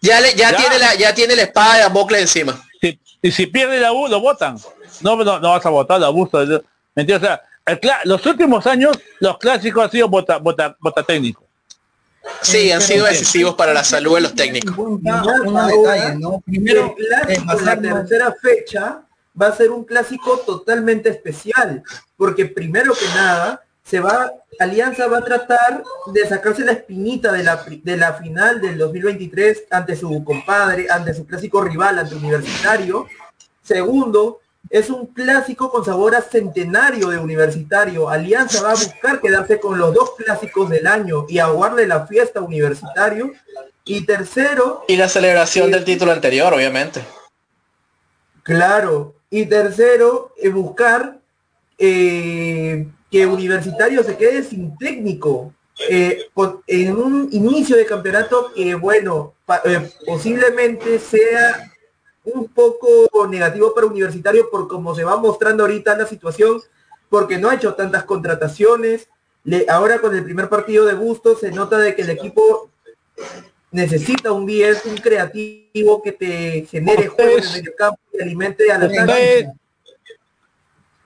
[0.00, 0.56] ya le ya, Ya.
[0.56, 2.62] tiene la ya tiene la espada de Damocles encima.
[2.80, 4.56] Si- y si pierde la U, lo votan.
[5.00, 6.38] No, no, no vas a votar a Busto.
[6.94, 11.47] Mentira, o sea, el los últimos años, los clásicos han sido vota, vota, vota técnico.
[12.42, 14.76] Sí, han sido decisivos para la salud de los técnicos.
[15.00, 16.40] Detalles, ¿no?
[16.40, 16.94] Primero,
[17.28, 19.02] eh, la tercera fecha
[19.40, 21.82] va a ser un clásico totalmente especial,
[22.16, 27.42] porque primero que nada, se va, Alianza va a tratar de sacarse la espinita de
[27.42, 33.06] la, de la final del 2023 ante su compadre, ante su clásico rival, ante Universitario.
[33.62, 38.08] Segundo, es un clásico con sabor a centenario de Universitario.
[38.08, 42.40] Alianza va a buscar quedarse con los dos clásicos del año y aguarle la fiesta
[42.40, 43.32] Universitario.
[43.84, 47.02] Y tercero, Y la celebración del título anterior, obviamente.
[48.42, 49.14] Claro.
[49.30, 51.18] Y tercero, eh, buscar
[51.78, 55.54] eh, que Universitario se quede sin técnico.
[55.88, 61.70] eh, con- en un inicio de campeonato que, bueno, pa- eh, posiblemente sea
[62.34, 66.60] un poco negativo para Universitario por cómo se va mostrando ahorita la situación,
[67.08, 69.08] porque no ha hecho tantas contrataciones.
[69.44, 72.70] Le- ahora con el primer partido de gusto se nota de que el equipo
[73.70, 78.78] necesita un 10, un creativo que te genere juego en el campo y alimente a
[78.78, 79.46] la Ustedes-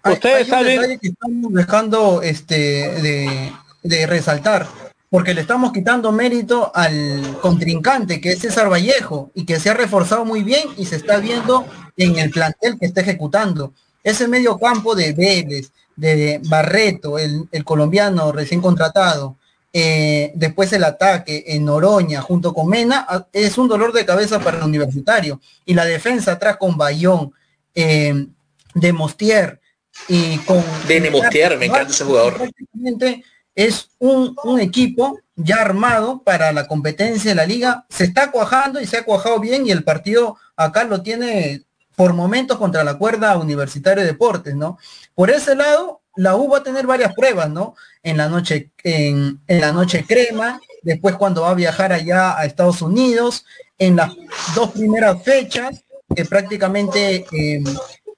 [0.04, 3.52] Hay- Ustedes hay un saben- detalle que estamos dejando este, de,
[3.84, 4.66] de resaltar,
[5.12, 9.74] porque le estamos quitando mérito al contrincante, que es César Vallejo, y que se ha
[9.74, 11.66] reforzado muy bien y se está viendo
[11.98, 13.74] en el plantel que está ejecutando.
[14.02, 19.36] Ese medio campo de Vélez, de Barreto, el, el colombiano recién contratado,
[19.74, 24.40] eh, después el ataque en Noroña junto con Mena, a- es un dolor de cabeza
[24.40, 25.42] para el universitario.
[25.66, 27.32] Y la defensa atrás con Bayón,
[27.74, 28.28] eh,
[28.74, 29.60] de Mostier
[30.08, 30.64] y con...
[30.88, 32.38] De Nemostier, me encanta ese jugador.
[32.38, 37.86] Prácticamente es un, un equipo ya armado para la competencia de la liga.
[37.88, 41.64] Se está cuajando y se ha cuajado bien y el partido acá lo tiene
[41.96, 44.78] por momentos contra la cuerda Universitario de Deportes, ¿no?
[45.14, 47.74] Por ese lado, la U va a tener varias pruebas, ¿no?
[48.02, 52.44] En la noche, en, en la noche crema, después cuando va a viajar allá a
[52.44, 53.44] Estados Unidos,
[53.78, 54.12] en las
[54.54, 55.84] dos primeras fechas,
[56.14, 57.64] que prácticamente eh,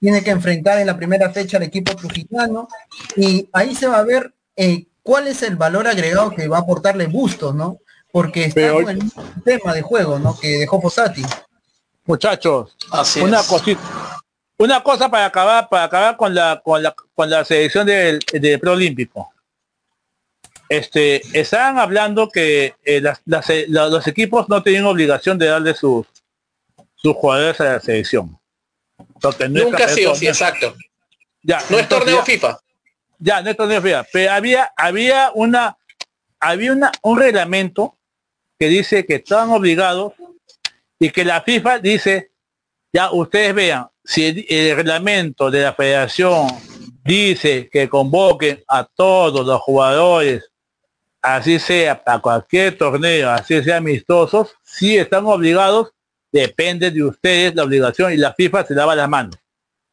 [0.01, 2.68] tiene que enfrentar en la primera fecha al equipo trujillano,
[3.16, 6.61] y ahí se va a ver eh, cuál es el valor agregado que va a
[6.62, 7.79] aportarle Bustos, ¿no?
[8.11, 10.37] Porque está Pero- con el mismo tema de juego, ¿no?
[10.37, 11.23] Que dejó Fossati.
[12.07, 13.47] Muchachos, Así una es.
[13.47, 13.81] cosita,
[14.59, 18.59] una cosa para acabar, para acabar con la con la con la selección del, del
[18.59, 19.31] preolímpico.
[20.69, 25.47] Este, estaban hablando que eh, las- las- eh, la- los equipos no tenían obligación de
[25.47, 26.07] darle sus
[26.97, 28.38] sus jugadores a la selección.
[29.51, 30.75] Nunca ha sido así, exacto.
[31.43, 32.59] Ya, No es torneo ya- FIFA.
[33.25, 35.79] Ya, es torneo FIFA, pero había, había una,
[36.39, 37.97] había una, un reglamento
[38.59, 40.13] que dice que estaban obligados
[40.99, 42.33] y que la FIFA dice,
[42.93, 46.49] ya ustedes vean, si el, el reglamento de la federación
[47.03, 50.51] dice que convoquen a todos los jugadores,
[51.23, 55.93] así sea para cualquier torneo, así sea amistosos, si están obligados,
[56.31, 59.37] depende de ustedes la obligación y la FIFA se lava las manos.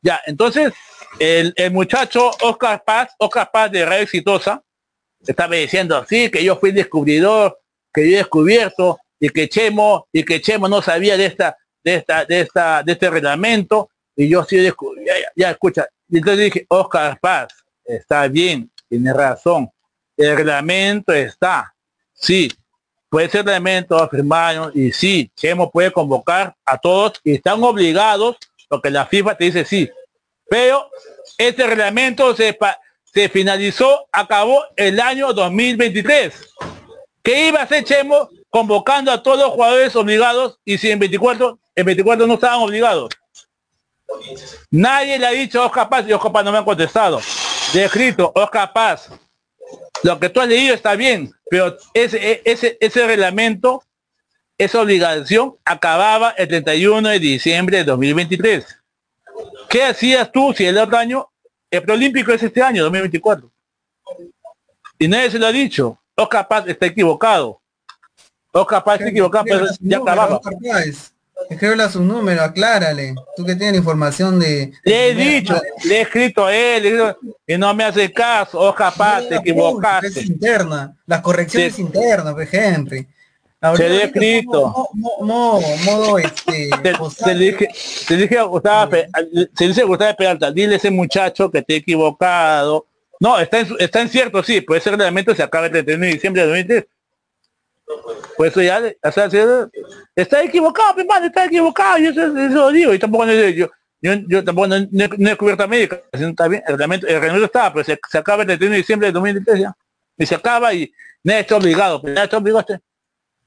[0.02, 0.74] Ya, entonces,
[1.20, 4.62] el, muchacho Oscar Paz, Oscar Paz de Radio Exitosa,
[5.26, 7.60] estaba diciendo, sí, que yo fui descubridor,
[7.94, 11.96] que yo he descubierto, y que Chemo, y que Chemo no sabía de esta, de
[11.96, 15.88] esta, de esta, de este reglamento, y yo sí descubrí, ya, ya, escucha.
[16.10, 17.54] Y entonces dije, Oscar Paz,
[17.86, 19.70] está bien, tiene razón.
[20.18, 21.74] El reglamento está,
[22.14, 22.52] sí,
[23.10, 28.90] puede ser reglamento firmado, y sí, Chemo puede convocar a todos, y están obligados, porque
[28.90, 29.90] la FIFA te dice sí,
[30.52, 30.92] pero
[31.38, 32.58] este reglamento se,
[33.30, 36.34] finalizó, acabó el año 2023.
[37.24, 41.58] ¿Qué iba a hacer Chemo convocando a todos los jugadores obligados y si en 24,
[41.74, 43.12] en 24 no estaban obligados?
[44.70, 47.22] Nadie le ha dicho a Oscar Paz y Oscar Paz no me han contestado.
[47.74, 49.10] De escrito, Oscar Paz,
[50.04, 53.86] lo que tú has leído está bien, pero ese, e- ese, ese reglamento,
[54.58, 58.81] esa obligación acababa el 31 de diciembre de 2023.
[59.72, 61.28] ¿Qué hacías tú si el otro año,
[61.70, 63.50] el preolímpico es este año, 2024?
[65.00, 65.98] Y nadie se lo ha dicho.
[66.16, 67.60] Oscar Paz está equivocado.
[68.52, 70.40] Oscar Paz está equivocado, pero ya acababa.
[71.50, 73.16] Escríbele su número, aclárale.
[73.36, 74.72] Tú que tienes la información de...
[74.84, 77.16] Le he dicho, le he escrito a él,
[77.48, 78.60] y no me hace caso.
[78.60, 80.22] Oscar Paz, te Es equivocaste.
[80.22, 80.96] interna.
[81.08, 81.82] Las correcciones Sí.
[81.82, 83.08] internas, pues, Henry.
[83.76, 84.68] Se le he Ahorita escrito.
[84.70, 86.94] mo- mo- mo- modo este Te,
[87.24, 87.68] te dije,
[88.08, 88.92] te dije a Gustavo,
[89.56, 92.88] se dice Gustavo Peralta, dile a ese muchacho que te he equivocado.
[93.20, 96.12] No, está en, está en cierto, sí, pues ese reglamento se acaba el 31 de
[96.14, 96.86] diciembre de 2003.
[98.36, 99.46] Por eso ya, o sea, se-
[100.16, 103.70] está equivocado, mi madre, está equivocado, yo eso, eso lo digo, y tampoco no, yo,
[104.02, 107.14] yo, yo tampoco no, no he- no he médica, no está bien, el reglamento, el
[107.16, 109.78] reglamento está, pero se, se acaba el 31 de diciembre de 2003 ya,
[110.18, 110.92] y se acaba y
[111.24, 112.80] nadie está obligado, pero nadie está obligado este-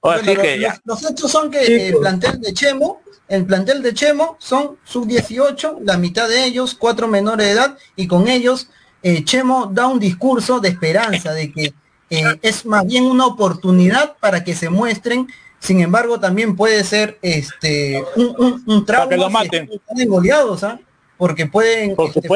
[0.04, 0.80] Ahora Bueno, sí que los, ya.
[0.84, 5.78] los- hechos son que el plantel de Chemo, el plantel de Chemo son sub 18,
[5.82, 8.68] la mitad de ellos, cuatro menores de edad, y con ellos
[9.02, 11.74] eh, Chemo da un discurso de esperanza, de que
[12.10, 15.26] eh, es más bien una oportunidad para que se muestren.
[15.58, 19.70] Sin embargo, también puede ser este un, un, un trauma que lo si maten.
[19.72, 20.78] están goleados, ¿ah?
[21.16, 22.28] porque pueden Por este,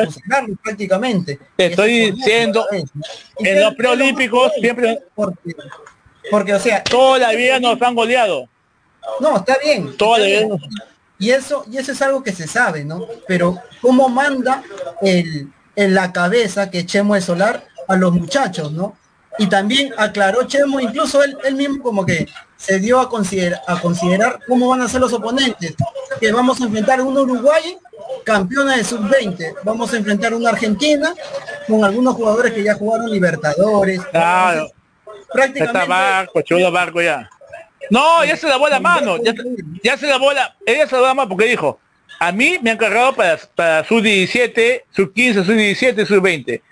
[0.63, 1.39] prácticamente.
[1.57, 5.55] Te estoy diciendo, en los preolímpicos siempre, porque,
[6.31, 8.49] porque o sea, toda la vida nos han goleado.
[9.21, 9.97] no, está bien.
[9.97, 10.69] Toda está la vida.
[11.19, 13.07] Y eso, y eso es algo que se sabe, ¿no?
[13.27, 14.63] Pero cómo manda
[15.03, 18.97] el, en la cabeza que Chemo es solar a los muchachos, ¿no?
[19.39, 23.81] Y también aclaró Chemo, incluso él, él mismo como que se dio a considerar, a
[23.81, 25.75] considerar cómo van a ser los oponentes.
[26.21, 27.79] Que vamos a enfrentar a un Uruguay
[28.25, 29.55] campeona de sub-20.
[29.65, 31.15] Vamos a enfrentar a una Argentina
[31.67, 34.01] con algunos jugadores que ya jugaron Libertadores.
[34.11, 34.69] Claro.
[35.33, 37.29] Prácticamente barco, chulo barco ya.
[37.91, 39.17] No, ya se lavó la mano,
[39.83, 41.81] ya, se lavó la, ella se lavó la mano porque dijo,
[42.19, 46.63] a mí me han cargado para, para sub 17, sub 15, sub 17, sub 20.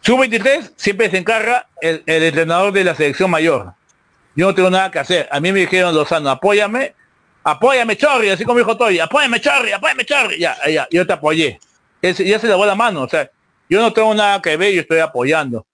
[0.00, 3.72] Sub 23 siempre se encarga el, entrenador de la selección mayor.
[4.34, 5.28] Yo no tengo nada que hacer.
[5.30, 6.94] A mí me dijeron Lozano, apóyame,
[7.44, 10.38] apóyame Chorri, así como dijo Toy, apóyame Chorri, apóyame Chorri.
[10.38, 11.58] Ya, ya, yo te apoyé.
[12.02, 13.30] Ese- ya se lavó la mano, o sea,
[13.70, 15.64] yo no tengo nada que ver, yo estoy apoyando.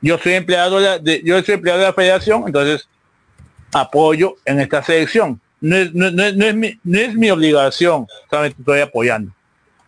[0.00, 2.88] Yo soy empleado de, la- de- yo soy empleado de la federación, entonces
[3.72, 5.40] apoyo en esta selección.
[5.60, 9.32] No es, no, no es- no es mi, no es mi obligación, solamente estoy apoyando.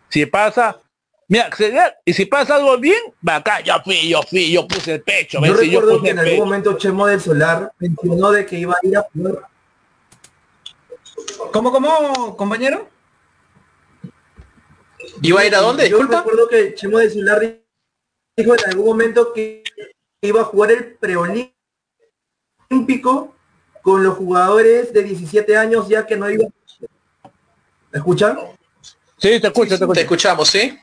[0.09, 0.77] Si pasa,
[1.29, 4.95] mira, se- y si pasa algo bien, va acá, yo fui, yo fui, yo puse
[4.95, 5.39] el pecho.
[5.43, 6.45] Yo recuerdo puse que en algún pecho.
[6.45, 9.47] momento Chemo del Solar mencionó de que iba a ir a jugar
[11.53, 12.87] ¿Cómo, cómo, compañero?
[15.21, 15.89] ¿Iba a ir a dónde?
[15.89, 16.19] Yo Disculpa.
[16.19, 17.41] recuerdo que Chemo de Solar
[18.37, 19.63] dijo en algún momento que
[20.21, 21.53] iba a jugar el preolímpico
[23.81, 26.45] con los jugadores de 17 años ya que no iba.
[27.91, 28.37] ¿Me escuchan?
[29.17, 29.99] Sí, te escucho, te Te escucho.
[30.01, 30.77] escuchamos, ¿sí?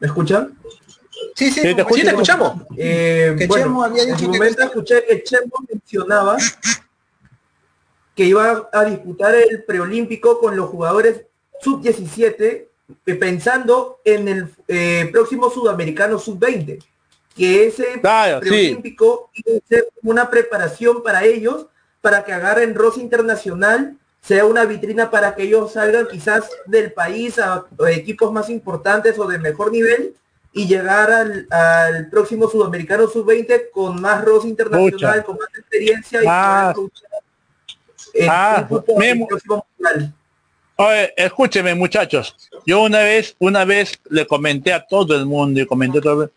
[0.00, 0.58] ¿Me escuchan?
[1.36, 2.54] Sí, sí, Sí, te Sí, te escuchamos.
[2.76, 6.36] Eh, Que bueno, Chemo había en dicho su que momento escuché que Chemo mencionaba
[8.14, 11.22] que iba a disputar el preolímpico con los jugadores
[11.60, 12.66] sub-17
[13.06, 16.82] eh, pensando en el eh, próximo sudamericano sub-20
[17.36, 18.48] que ese Claro, sí.
[18.48, 21.66] preolímpico a ser una preparación para ellos
[22.00, 27.38] para que agarren roce internacional sea una vitrina para que ellos salgan quizás del país
[27.38, 30.14] a, a equipos más importantes o de mejor nivel
[30.52, 36.26] y llegar al, al próximo sudamericano sub-20 con más roce internacional, con más experiencia y
[36.28, 36.72] Ah.
[36.74, 37.10] poder luchar
[38.14, 38.66] en Ah, el
[39.26, 40.14] próximo mundial.
[40.76, 42.36] Oye, escúcheme muchachos.
[42.66, 46.22] Yo una vez, una vez le comenté a todo el mundo y comenté a todo
[46.24, 46.30] el-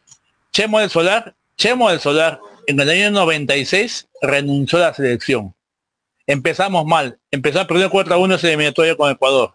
[0.57, 5.53] Chemo del Solar, Chemo del Solar, en el año 96 renunció a la selección.
[6.25, 7.19] Empezamos mal.
[7.29, 9.53] Empezamos perdiendo 4 a 1 esa eliminatoria con Ecuador.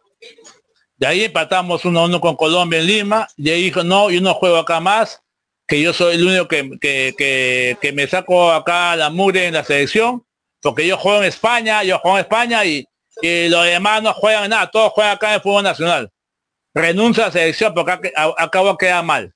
[0.96, 3.26] De ahí empatamos 1 a 1 con Colombia en Lima.
[3.36, 5.20] Y ahí dijo, no, yo no juego acá más,
[5.66, 9.64] que yo soy el único que, que, que, me saco acá la mugre en la
[9.64, 10.24] selección,
[10.60, 12.86] porque yo juego en España, yo juego en España y,
[13.20, 16.12] y los demás no juegan nada, todos juegan acá en el fútbol nacional.
[16.72, 19.34] Renuncia a la selección porque ac- a- acabo queda mal.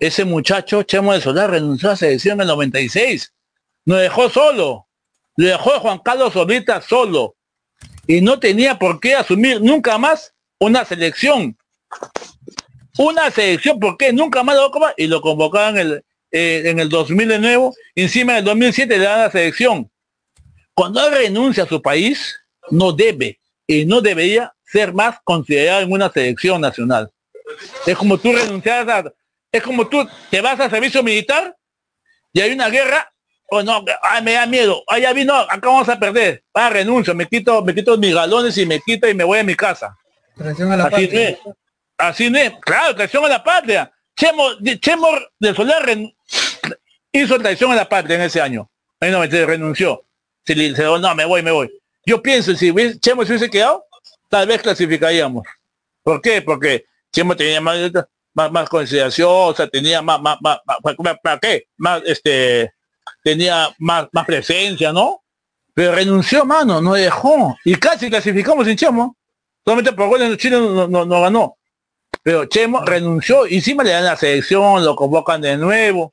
[0.00, 3.32] Ese muchacho, Chemo del Solar, renunció a la selección en el 96.
[3.86, 4.86] Nos dejó solo.
[5.36, 7.36] Lo dejó a Juan Carlos Obrita solo.
[8.06, 11.56] Y no tenía por qué asumir nunca más una selección.
[12.98, 14.12] Una selección, ¿por qué?
[14.12, 17.74] Nunca más lo convocaban y lo convocaban en el, eh, en el 2000 de nuevo.
[17.94, 19.90] Encima en el 2007 le dan la selección.
[20.74, 22.36] Cuando él renuncia a su país,
[22.70, 27.10] no debe y no debería ser más considerado en una selección nacional.
[27.86, 29.12] Es como tú renuncias a,
[29.56, 31.54] es como tú te vas al servicio militar
[32.32, 33.10] y hay una guerra,
[33.50, 37.14] o no, ay, me da miedo, ay, ya vino, acá vamos a perder, ah, renuncio,
[37.14, 39.96] me quito, me quito mis galones y me quito y me voy a mi casa.
[40.36, 41.28] Traición a la Así no patria.
[41.28, 41.38] es.
[41.96, 42.52] Así no es.
[42.60, 43.92] Claro, traición a la patria.
[44.16, 44.44] Chemo,
[44.80, 45.84] Chemo de Solar
[47.12, 48.68] hizo traición a la patria en ese año.
[48.98, 50.04] El 93 renunció.
[50.44, 51.70] Se le dijo, no, me voy, me voy.
[52.04, 53.84] Yo pienso, si hubiese- Chemo se hubiese quedado,
[54.28, 55.46] tal vez clasificaríamos.
[56.02, 56.42] ¿Por qué?
[56.42, 57.76] Porque Chemo tenía más,
[58.34, 61.66] más, más consideración, tenía más, más, más, ¿para, para qué?
[61.76, 62.72] Más, este,
[63.22, 65.22] tenía más, más presencia, ¿no?
[65.72, 67.56] Pero renunció, mano, no dejó.
[67.64, 69.16] Y casi clasificamos sin Chemo.
[69.64, 71.56] Solamente por goles Chile no, no, no ganó.
[72.22, 76.12] Pero Chemo renunció, y encima le dan la selección, lo convocan de nuevo.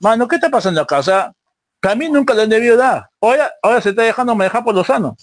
[0.00, 0.98] Mano, ¿qué está pasando acá?
[0.98, 1.32] O sea,
[1.80, 3.08] que a mí nunca le han debido dar.
[3.20, 5.16] Ahora, ahora se está dejando manejar por Lozano.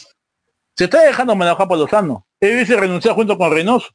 [0.76, 2.26] Se está dejando manejar por Lozano.
[2.40, 3.88] Él hubiese renunciado junto con Reynoso.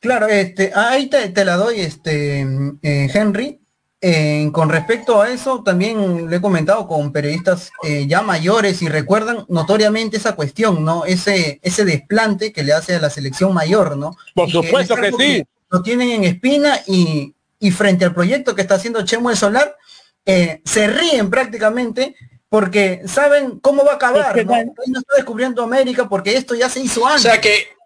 [0.00, 2.40] Claro, este, ahí te, te la doy, este,
[2.82, 3.60] eh, Henry.
[4.00, 8.88] Eh, con respecto a eso, también le he comentado con periodistas eh, ya mayores y
[8.88, 11.04] recuerdan notoriamente esa cuestión, ¿no?
[11.04, 14.16] Ese, ese desplante que le hace a la selección mayor, ¿no?
[14.36, 15.44] Por supuesto es que sí.
[15.70, 19.76] Lo tienen en espina y, y frente al proyecto que está haciendo Chemo el Solar,
[20.24, 22.14] eh, se ríen prácticamente
[22.48, 24.52] porque saben cómo va a acabar, ¿no?
[24.52, 24.60] no-
[24.98, 27.22] está descubriendo América porque esto ya se hizo O antes.
[27.22, 27.77] sea que, ¿Por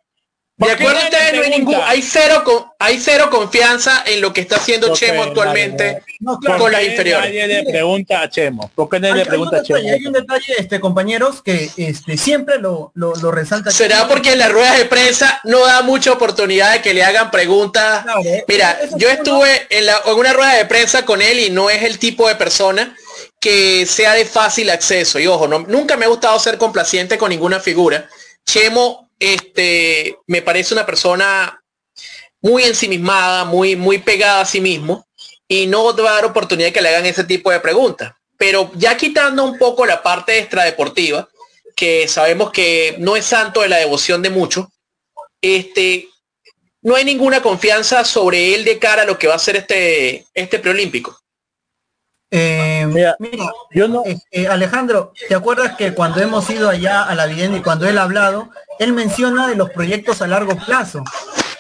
[0.57, 4.32] de acuerdo a ustedes, no hay ningún, hay cero, con- hay cero confianza en lo
[4.32, 7.26] que está haciendo Chemo actualmente No, ¿Por claro, con las inferiores.
[7.30, 8.70] Nadie le pregunta a Chemo.
[8.74, 9.78] ¿Por qué nadie Hay, le pregunta a Chemo?
[9.78, 13.70] detalle, hay un detalle, este, compañeros, que este, siempre lo, lo, lo resalta.
[13.72, 17.30] ¿Será porque en las ruedas de prensa no da mucha oportunidad de que le hagan
[17.30, 18.03] preguntas?
[18.05, 21.70] Claro, Mira, yo estuve en, la- en una rueda de prensa con él y no
[21.70, 22.94] es el tipo de persona
[23.40, 25.18] que sea de fácil acceso.
[25.18, 28.09] Y ojo, no, nunca me ha gustado ser complaciente con ninguna figura.
[28.46, 31.62] Chemo, este, me parece una persona
[32.41, 35.07] muy ensimismada, muy, muy pegada a sí mismo
[35.47, 38.12] y no va a dar oportunidad de que le hagan ese tipo de preguntas.
[38.37, 41.29] Pero ya quitando un poco la parte extradeportiva,
[41.77, 44.66] que sabemos que no es santo de la devoción de muchos,
[45.41, 46.09] este,
[46.81, 50.27] no hay ninguna confianza sobre él de cara a lo que va a ser este,
[50.35, 51.22] este preolímpico.
[52.35, 57.03] Eh, Mira, mira, Yo no, eh, eh, Alejandro, ¿te acuerdas que cuando hemos ido allá
[57.03, 60.57] a la vivienda y cuando él ha hablado, él menciona de los proyectos a largo
[60.57, 61.05] plazo?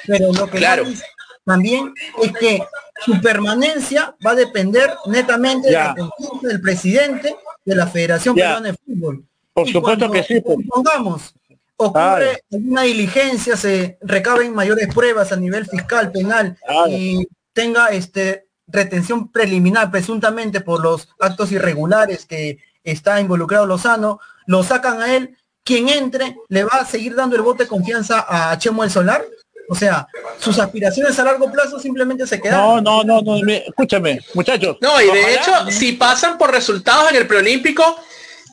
[0.06, 0.84] Pero lo que Claro.
[0.84, 1.04] dice
[1.44, 1.92] también
[2.22, 2.64] es que
[3.04, 5.94] su permanencia va a depender netamente de la
[6.40, 8.44] del presidente de la Federación Ya.
[8.56, 9.24] Peruana de Fútbol.
[9.52, 10.40] por Y supuesto que sí.
[10.40, 10.56] pues.
[10.62, 11.34] Supongamos,
[11.76, 16.88] ocurre alguna diligencia, se recaben mayores pruebas a nivel fiscal, penal, Claro.
[16.88, 24.62] y tenga este retención preliminar presuntamente por los actos irregulares que está involucrado Lozano, lo
[24.64, 28.58] sacan a él, quien entre le va a seguir dando el voto de confianza a
[28.58, 29.24] Chemo el Solar.
[29.68, 30.08] O sea,
[30.38, 32.84] sus aspiraciones a largo plazo simplemente se No, quedaron.
[32.84, 34.76] no, no, no, mi- escúchame, muchachos.
[34.80, 37.96] No, y de Ojalá- hecho, si pasan por resultados en el preolímpico,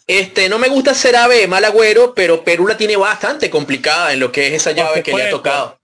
[0.05, 4.13] este, no me gusta ser ave de mal agüero, pero Perú la tiene bastante complicada
[4.13, 5.79] en lo que es esa llave que le ha tocado.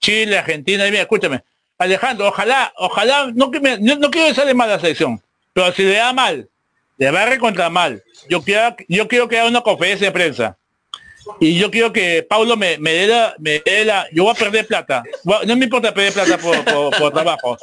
[0.00, 1.42] Chile, Argentina, mira, escúchame.
[1.78, 5.20] Alejandro, ojalá, ojalá, no que me, no, no quiero que sale mal la selección,
[5.52, 6.48] pero si le da mal,
[6.96, 8.02] le va a recontra mal.
[8.28, 10.56] Yo quiero, yo quiero que haga una conferencia de prensa.
[11.40, 14.38] Y yo quiero que Paulo me, me dé la, me dé la, yo voy a
[14.38, 15.02] perder plata.
[15.24, 17.58] No me importa perder plata por, por- por trabajo.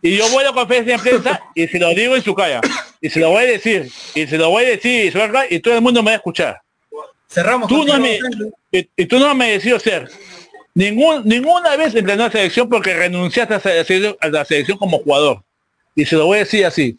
[0.00, 2.60] Y yo voy a la conferencia de prensa y se lo digo en su cara.
[3.00, 3.88] Y se lo voy a decir.
[4.14, 6.02] Y se lo voy a decir y, se lo voy a- y todo el mundo
[6.02, 6.60] me va a escuchar.
[7.28, 7.68] Cerramos.
[7.68, 8.18] Tú no me,
[8.72, 10.10] y, y tú no has merecido ser
[10.74, 15.42] ningún, ninguna vez entrenó a la selección porque renunciaste a la selección, como jugador.
[15.94, 16.96] Y se lo voy a decir así.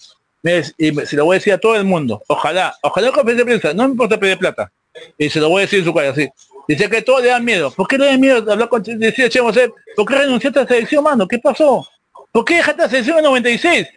[0.78, 2.22] Y se lo voy a decir a todo el mundo.
[2.28, 4.72] Ojalá, ojalá con de prensa, no me importa pedir plata.
[5.18, 6.30] Y se lo voy a decir en su cara así.
[6.68, 7.72] Dice que todos le dan miedo.
[7.72, 9.72] ¿Por qué le dan miedo hablar con decía Chemo Ser?
[9.96, 11.28] ¿Por qué renunciaste a la selección, mano?
[11.28, 11.88] ¿Qué pasó?
[12.32, 13.88] ¿Por qué dejaste la selección en 96?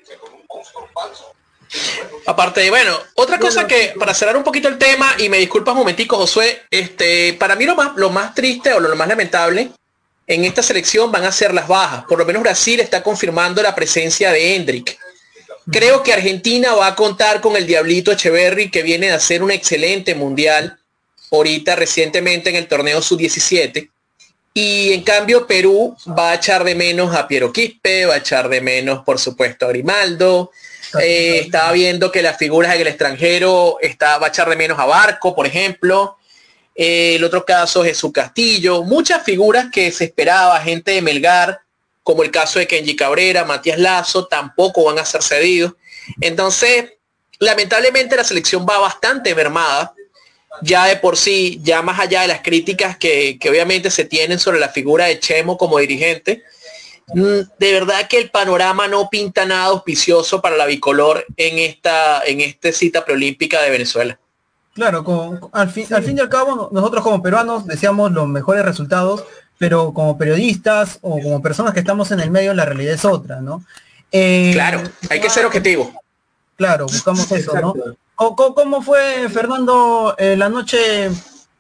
[2.27, 5.73] Aparte de, bueno, otra cosa que, para cerrar un poquito el tema, y me disculpas
[5.73, 9.09] un momentico, Josué, este, para mí lo más, lo más triste o lo, lo más
[9.09, 9.71] lamentable
[10.27, 12.05] en esta selección van a ser las bajas.
[12.05, 14.99] Por lo menos Brasil está confirmando la presencia de Hendrik.
[15.71, 19.51] Creo que Argentina va a contar con el Diablito Echeverry, que viene de hacer un
[19.51, 20.79] excelente mundial
[21.31, 23.91] ahorita recientemente en el torneo sub-17.
[24.59, 28.49] Y en cambio Perú va a echar de menos a Piero Quispe, va a echar
[28.49, 30.51] de menos, por supuesto, a Grimaldo.
[30.99, 34.79] Eh, estaba viendo que las figuras en el extranjero está, va a echar de menos
[34.79, 36.17] a Barco, por ejemplo.
[36.75, 38.83] Eh, el otro caso, Jesús Castillo.
[38.83, 41.61] Muchas figuras que se esperaba, gente de Melgar,
[42.03, 45.75] como el caso de Kenji Cabrera, Matías Lazo, tampoco van a ser cedidos.
[46.23, 46.95] Entonces,
[47.41, 49.93] lamentablemente la selección va bastante mermada
[50.63, 54.39] ya de por sí, ya más allá de las críticas que, que obviamente se tienen
[54.39, 56.43] sobre la figura de Chemo como dirigente,
[57.09, 57.23] mm,
[57.59, 62.41] de verdad que el panorama no pinta nada auspicioso para la bicolor en esta, en
[62.41, 64.19] esta cita preolímpica de Venezuela.
[64.75, 68.29] Claro, con- al, fin, al fin y al cabo, no- nosotros como peruanos deseamos los
[68.29, 69.25] mejores resultados,
[69.59, 73.41] pero como periodistas o como personas que estamos en el medio, la realidad es otra,
[73.41, 73.65] ¿no?
[74.13, 75.93] Eh, Claro, hay que ser objetivo.
[76.57, 77.71] Claro, buscamos eso, ¿no?
[77.71, 77.83] Exacto.
[77.85, 81.11] ¿Cómo, cómo- cómo fue, Fernando, eh, la noche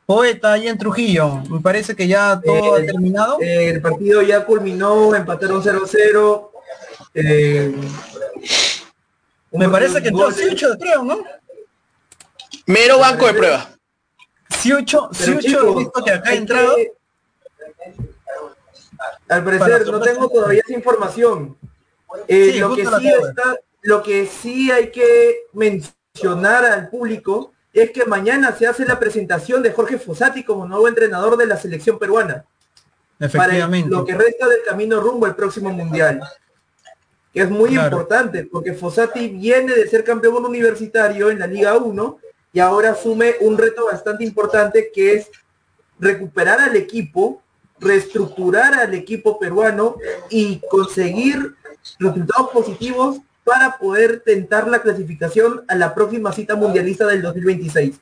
[0.06, 1.42] poeta ahí en Trujillo?
[1.50, 3.38] Me parece que ya todo Eh, ha terminado.
[3.40, 6.52] Eh, el partido ya culminó, empataron 0-0.
[7.18, 7.72] eh,
[9.50, 10.30] un Me parece que entró.
[10.30, 11.18] Siucho, creo, ¿no?
[12.66, 13.70] Mero banco de prueba.
[14.50, 16.76] Siucho, Siucho, visto que acá ha entrado.
[16.76, 16.92] que-
[19.28, 21.56] Al parecer no tengo todavía esa información.
[22.28, 27.52] Eh, Sí, lo, que sí de- está, lo que sí hay que mencionar al público
[27.72, 31.56] es que mañana se hace la presentación de Jorge Fossati como nuevo entrenador de la
[31.56, 32.44] selección peruana
[33.18, 33.90] para Efectivamente.
[33.90, 36.20] lo que resta del camino rumbo al próximo mundial.
[37.32, 37.84] Que es muy Claro.
[37.88, 42.18] importante porque Fossati viene de ser campeón universitario en la Liga 1
[42.52, 45.30] y ahora asume un reto bastante importante que es
[45.98, 47.42] recuperar al equipo,
[47.78, 49.96] reestructurar al equipo peruano
[50.30, 51.54] y conseguir
[51.98, 57.94] resultados positivos para poder tentar la clasificación a la próxima cita mundialista del 2026.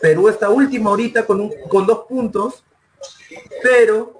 [0.00, 2.64] Perú está último ahorita con, un- con dos puntos,
[3.62, 4.18] pero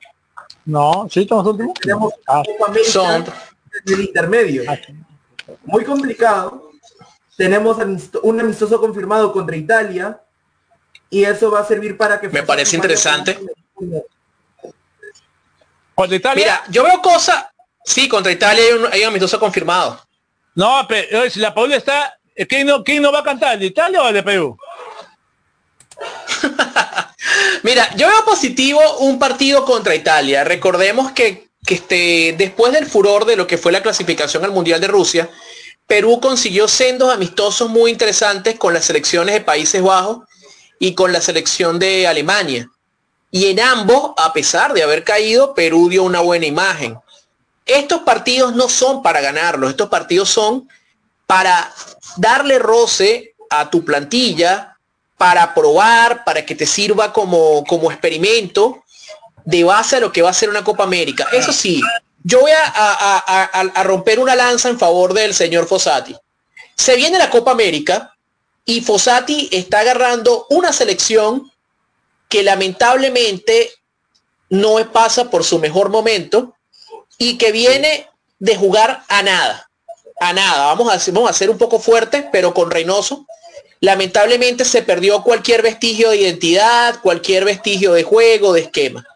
[0.66, 1.73] No, sí, estamos últimos.
[1.81, 2.43] tenemos Ah,
[2.85, 3.25] Son-
[3.87, 4.62] en el intermedio.
[5.64, 6.71] Muy complicado.
[7.35, 7.79] Tenemos
[8.23, 10.21] un amistoso confirmado contra Italia
[11.09, 13.39] y eso va a servir para que Me parece interesante.
[15.95, 16.45] contra Italia.
[16.45, 17.47] Mira, yo veo cosas,
[17.85, 19.99] sí, contra Italia hay un, hay un amistoso confirmado.
[20.59, 23.54] No, pero si la Paula está, eh, ¿quién no, ¿quién no va a cantar?
[23.54, 24.59] ¿El de Italia o de Perú?
[27.62, 30.42] Mira, yo veo positivo un partido contra Italia.
[30.42, 34.80] Recordemos que, que este, después del furor de lo que fue la clasificación al Mundial
[34.80, 35.30] de Rusia,
[35.86, 40.26] Perú consiguió sendos amistosos muy interesantes con las selecciones de Países Bajos
[40.80, 42.68] y con la selección de Alemania.
[43.30, 46.98] Y en ambos, a pesar de haber caído, Perú dio una buena imagen.
[47.69, 50.69] Estos partidos no son para ganarlos, estos partidos son
[51.27, 51.71] para
[52.16, 54.77] darle roce a tu plantilla,
[55.19, 58.85] para probar, para que te sirva como, como experimento
[59.45, 61.29] de base a lo que va a ser una Copa América.
[61.33, 61.83] Eso sí,
[62.25, 66.16] yo voy a, a- romper una lanza en favor del señor Fossati.
[66.75, 68.14] Se viene la Copa América
[68.64, 71.51] y Fossati está agarrando una selección
[72.29, 73.71] que lamentablemente
[74.51, 76.55] no pasa por su mejor momento
[77.19, 78.09] y que viene
[78.39, 79.69] de jugar a nada.
[80.21, 80.66] A nada.
[80.75, 83.27] Vamos a, vamos a ser un poco fuertes, pero con Reynoso.
[83.81, 89.07] Lamentablemente se perdió cualquier vestigio de identidad, cualquier vestigio de juego, de esquema.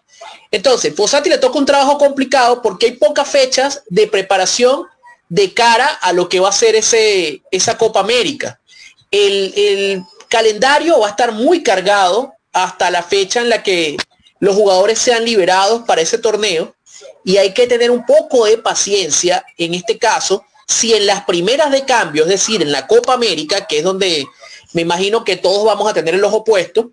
[0.51, 4.85] Entonces, Fossati le toca un trabajo complicado porque hay pocas fechas de preparación
[5.29, 8.61] de cara a lo que va a ser ese, esa Copa América.
[9.11, 13.97] El calendario va a estar muy cargado hasta la fecha en la que
[14.41, 16.75] los jugadores sean liberados para ese torneo
[17.25, 21.71] y hay que tener un poco de paciencia en este caso si en las primeras
[21.71, 24.27] de cambio, es decir, en la Copa América, que es donde
[24.73, 26.91] me imagino que todos vamos a tener el ojo puesto,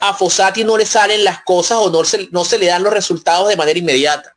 [0.00, 2.92] a Fossati no le salen las cosas o no se, no se le dan los
[2.92, 4.34] resultados de manera inmediata.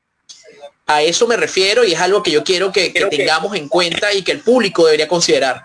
[0.85, 4.13] A eso me refiero y es algo que yo quiero que, que tengamos en cuenta
[4.13, 5.63] y que el público debería considerar.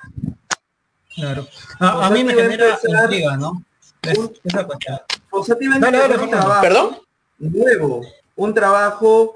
[1.17, 1.49] Claro.
[1.81, 3.63] A, a mí me genera intriga, ¿no?
[4.03, 5.01] Es- esa cuestión.
[5.29, 6.47] Fossati va a Dale, empezar dale, un Fernando.
[6.47, 6.99] trabajo ¿Perdón?
[7.39, 9.35] nuevo, un trabajo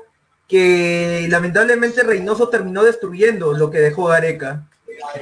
[0.57, 4.68] que lamentablemente Reynoso terminó destruyendo lo que dejó Gareca.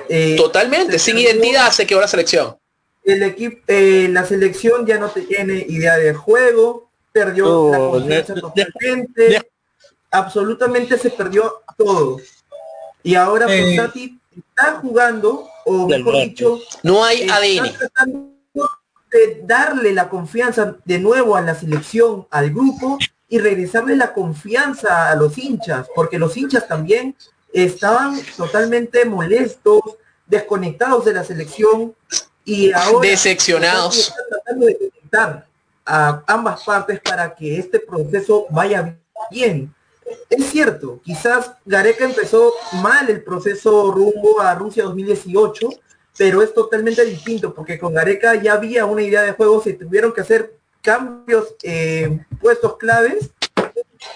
[0.08, 2.56] Eh, Totalmente, sin identidad se quedó la selección.
[3.04, 7.90] el equipo, eh, la selección ya no te- tiene idea de juego, perdió la Oh,
[7.92, 9.50] confianza de- totalmente, de-
[10.10, 12.18] absolutamente se perdió todo.
[13.04, 13.76] Y ahora Eh.
[14.36, 16.20] Está jugando, o mejor norte.
[16.28, 17.72] dicho, No hay está ADN.
[17.78, 18.30] tratando
[19.12, 22.98] de darle la confianza de nuevo a la selección, al grupo
[23.30, 27.16] y regresarle la confianza a los hinchas, porque los hinchas también
[27.52, 29.80] estaban totalmente molestos,
[30.26, 31.94] desconectados de la selección
[32.44, 33.98] y ahora Decepcionados.
[33.98, 35.46] están tratando de conectar
[35.86, 38.96] a ambas partes para que este proceso vaya
[39.30, 39.72] bien.
[40.28, 42.52] Es cierto, quizás Gareca empezó
[42.82, 45.68] mal el proceso rumbo a Rusia 2018,
[46.18, 50.12] pero es totalmente distinto porque con Gareca ya había una idea de juego, se tuvieron
[50.12, 53.30] que hacer cambios, eh, puestos claves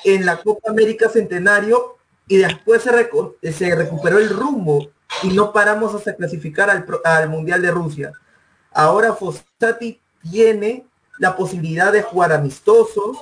[0.05, 1.97] en la Copa América Centenario
[2.27, 4.89] y después se, se recuperó el rumbo
[5.23, 8.13] y no paramos hasta clasificar al, pro- al Mundial de Rusia.
[8.73, 10.01] Ahora Fossati
[10.31, 10.87] tiene
[11.19, 13.19] la posibilidad de jugar amistosos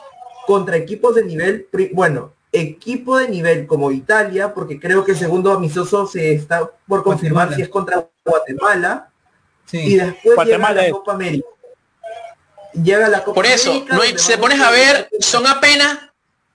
[0.46, 5.52] contra equipos de nivel, bueno, equipo de nivel como Italia, porque creo que el segundo
[5.52, 7.56] amistoso se está por confirmar Guatemala.
[7.56, 9.08] si es contra Guatemala,
[9.72, 9.96] y Sí.
[9.96, 10.92] después Guatemala llega la es.
[10.92, 11.46] Copa América.
[12.74, 15.98] Llega la Copa Por eso, América, no hay- se pones a ver, son apenas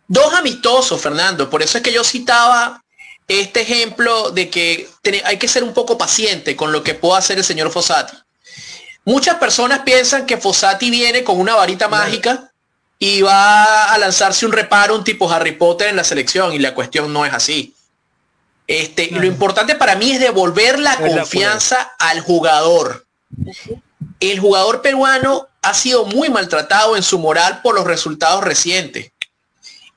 [0.08, 1.50] dos amistosos, Fernando.
[1.50, 2.84] Por eso es que yo citaba
[3.28, 4.90] este ejemplo de que
[5.26, 8.18] hay que ser un poco paciente con lo que pueda hacer el señor Fossati.
[9.06, 12.52] Muchas personas piensan que Fossati viene con una varita mágica
[13.00, 16.74] y va a lanzarse un reparo, un tipo Harry Potter en la selección y la
[16.74, 17.74] cuestión no es así.
[18.66, 23.06] Este, lo importante para mí es devolver la confianza al jugador.
[24.20, 29.12] El jugador peruano ha sido muy maltratado en su moral por los resultados recientes.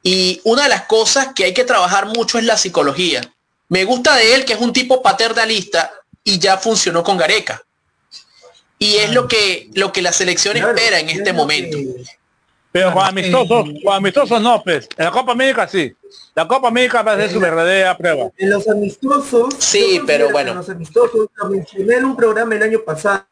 [0.03, 3.21] Y una de las cosas que hay que trabajar mucho es la psicología.
[3.69, 5.93] Me gusta de él que es un tipo paternalista
[6.25, 7.63] y ya funcionó con Gareca.
[8.79, 11.77] Y es lo que, lo que la selección Claro, espera en es este momento.
[11.77, 12.05] que-
[12.73, 14.89] Pero con amistosos, eh, con amistosos no, pues.
[14.97, 15.93] En la Copa América sí.
[16.35, 18.31] La Copa América va a ser su verdadera prueba.
[18.37, 20.53] En los amistosos, Sí, pero bueno.
[20.53, 23.25] En los amistosos, lo mencioné en un programa el año pasado,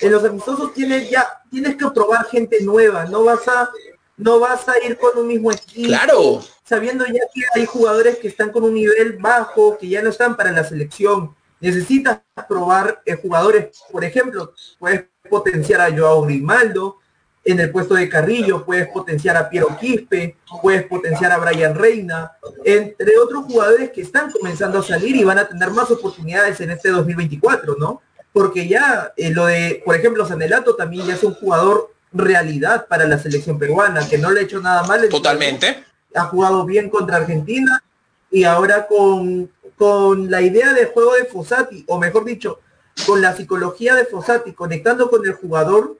[0.00, 3.70] en los amistosos tienes ya, tienes que probar gente nueva, no vas a,
[4.16, 5.88] no vas a ir con un mismo equipo.
[5.88, 6.40] Claro.
[6.64, 10.36] Sabiendo ya que hay jugadores que están con un nivel bajo, que ya no están
[10.36, 11.34] para la selección.
[11.60, 16.98] Necesitas probar eh, jugadores, por ejemplo, puedes potenciar a Joao Grimaldo,
[17.44, 22.32] en el puesto de Carrillo, puedes potenciar a Piero Quispe, puedes potenciar a Brian Reina,
[22.64, 26.70] entre otros jugadores que están comenzando a salir y van a tener más oportunidades en
[26.70, 28.02] este 2024, ¿no?
[28.32, 33.06] Porque ya eh, lo de, por ejemplo, Sanelato también ya es un jugador realidad para
[33.06, 35.02] la selección peruana, que no le ha hecho nada mal.
[35.04, 35.84] en- Totalmente.
[36.14, 37.82] Ha jugado bien contra Argentina
[38.30, 42.60] y ahora con, con la idea de juego de Fossati, o mejor dicho,
[43.06, 45.96] con la psicología de Fossati, conectando con el jugador,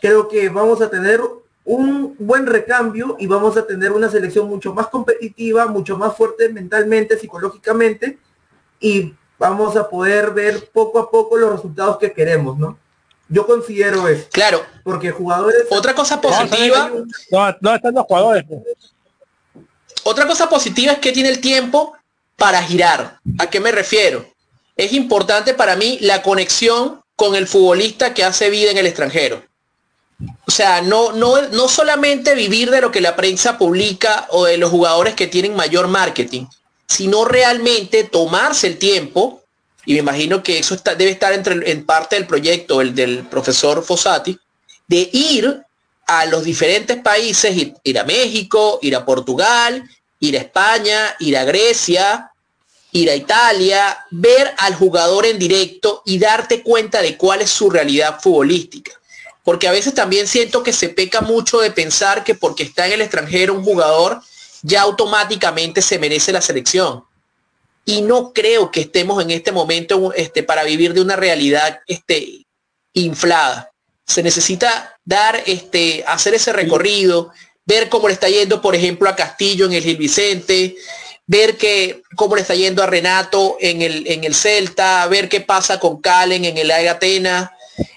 [0.00, 1.20] creo que vamos a tener
[1.64, 6.48] un buen recambio y vamos a tener una selección mucho más competitiva, mucho más fuerte
[6.48, 8.18] mentalmente, psicológicamente,
[8.80, 12.78] y vamos a poder ver poco a poco los resultados que queremos, ¿no?
[13.28, 14.60] Yo considero eso, Claro.
[14.84, 15.64] porque jugadores...
[15.70, 18.44] Otra cosa positiva, ¿Dónde, dónde están los jugadores?
[18.48, 18.92] pues?
[20.04, 21.94] otra cosa positiva es que tiene el tiempo
[22.36, 23.20] para girar.
[23.38, 24.26] ¿A qué me refiero?
[24.76, 29.44] Es importante para mí la conexión con el futbolista que hace vida en el extranjero.
[30.44, 34.56] O sea, no, no, no solamente vivir de lo que la prensa publica o de
[34.56, 36.46] los jugadores que tienen mayor marketing,
[36.88, 39.40] sino realmente tomarse el tiempo,
[39.86, 43.20] y me imagino que eso está, debe estar entre, en parte del proyecto, el del
[43.28, 44.36] profesor Fossati,
[44.88, 45.62] de ir
[46.08, 51.36] a los diferentes países, ir, ir a México, ir a Portugal, ir a España, ir
[51.36, 52.31] a Grecia,
[52.92, 57.70] ir a Italia, ver al jugador en directo y darte cuenta de cuál es su
[57.70, 58.92] realidad futbolística.
[59.44, 62.92] porque a veces también siento que se peca mucho de pensar que porque está en
[62.92, 64.22] el extranjero un jugador
[64.62, 67.04] ya automáticamente se merece la selección.
[67.84, 72.46] Y no creo que estemos en este momento este, para vivir de una realidad este,
[72.92, 73.72] inflada.
[74.06, 77.32] Se necesita dar, este, hacer ese recorrido,
[77.66, 80.76] ver cómo le está yendo, por ejemplo, a Castillo en el Gil Vicente,
[81.26, 85.40] ver que, cómo le está yendo a Renato en el, en el Celta, ver qué
[85.40, 87.50] pasa con Calen en el AEG Atenas.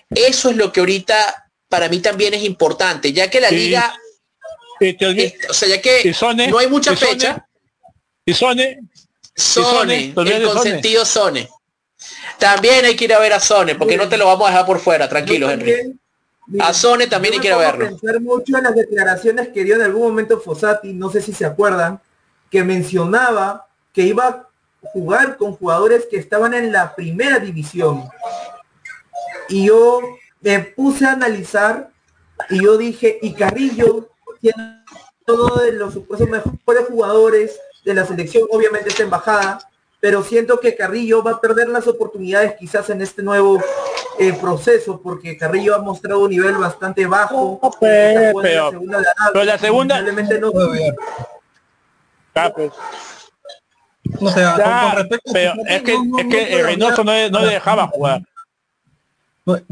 [0.10, 3.94] Eso es lo que ahorita para mí también es importante, ya que la liga,
[5.50, 6.14] o sea, ya que
[6.50, 7.46] no hay mucha fecha.
[8.26, 8.80] Y Sone.
[9.36, 11.50] Sone, el consentido Sone.
[12.40, 14.66] También hay que ir a ver a Sone, porque no te lo vamos a dejar
[14.66, 15.98] por fuera, tranquilo, Henry.
[16.60, 17.86] a Sone también hay que ir a verlo.
[17.86, 21.46] pensar mucho en las declaraciones que dio en algún momento Fossati, no sé si se
[21.46, 22.00] acuerdan,
[22.56, 24.48] que mencionaba que iba a
[24.94, 28.08] jugar con jugadores que estaban en la primera división.
[29.50, 30.00] Y yo
[30.40, 31.90] me puse a analizar
[32.50, 34.08] y yo dije, y Carrillo
[34.40, 34.86] tiene
[35.26, 39.60] todos los supuestos mejores jugadores de la selección, obviamente esta embajada,
[40.00, 43.62] pero siento que Carrillo va a perder las oportunidades quizás en este nuevo
[44.18, 47.60] eh, proceso, porque Carrillo ha mostrado un nivel bastante bajo.
[47.82, 48.42] pero,
[49.44, 50.54] la segunda, no,
[52.36, 52.72] Ah, pues.
[54.20, 58.22] O sea, con, respecto pero es que, es que Reynoso no, no dejaba jugar.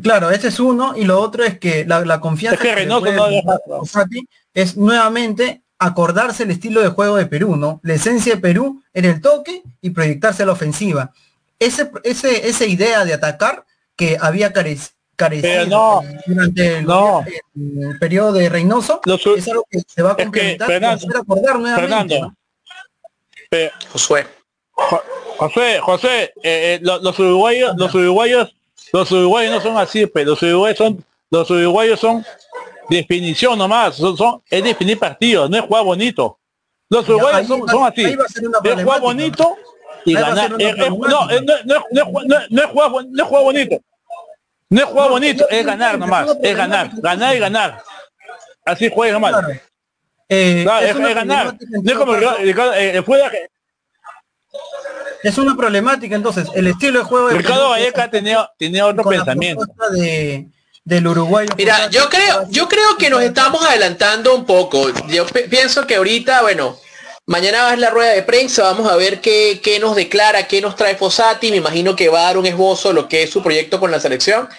[0.01, 3.27] Claro, ese es uno, y lo otro es que la, confianza es que, Reynoso no
[4.53, 7.79] es nuevamente acordarse el estilo de juego de Perú, ¿no?
[7.83, 11.11] La esencia de Perú en el toque y proyectarse a la ofensiva.
[11.57, 14.93] Ese, ese, esa idea de atacar que había carecido
[16.25, 22.15] durante el, periodo de Reynoso es algo que se va a complementar Fernando, acordar nuevamente.
[22.15, 22.35] Fernando,
[23.91, 24.25] Josué.
[25.37, 28.55] José, José, eh, eh, los, uruguayos, los uruguayos,
[28.91, 32.25] los uruguayos no son así, pero los uruguayos son, los uruguayos son
[32.89, 36.39] definición nomás, son, son es definir partidos, no es jugar bonito.
[36.89, 38.17] Los uruguayos son, son, así, es
[38.83, 39.57] jugar bonito
[40.05, 40.51] y ganar.
[40.51, 40.75] no, no, es
[42.67, 42.91] jugar,
[43.43, 43.77] bonito.
[44.69, 47.83] No es jugar bonito, es ganar nomás, es ganar, ganar y ganar.
[48.65, 49.61] Así juega mal.
[50.29, 51.57] Eh, es, ganar.
[55.23, 59.65] es una problemática, entonces, el estilo de juego de Ricardo Valleca tenía, tenía otro pensamiento.
[59.91, 60.47] De,
[60.85, 61.49] del uruguayo.
[61.57, 64.89] Mira, yo creo, yo creo que nos estamos adelantando un poco.
[65.07, 66.77] Yo pienso que ahorita, bueno,
[67.25, 70.61] mañana va a la rueda de prensa, vamos a ver qué, qué nos declara, qué
[70.61, 71.51] nos trae Fosati.
[71.51, 73.91] Me imagino que va a dar un esbozo de lo que es su proyecto con
[73.91, 74.49] la selección.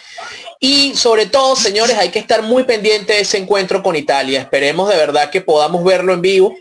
[0.66, 4.40] Y sobre todo, señores, hay que estar muy pendiente de ese encuentro con Italia.
[4.40, 6.56] Esperemos de verdad que podamos verlo en vivo,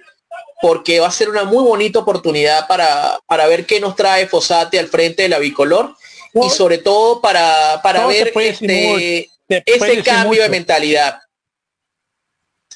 [0.61, 4.77] porque va a ser una muy bonita oportunidad para, para ver qué nos trae Fosate
[4.77, 5.95] al frente de la bicolor
[6.33, 11.21] y sobre todo para, para ver este, ese cambio de mentalidad.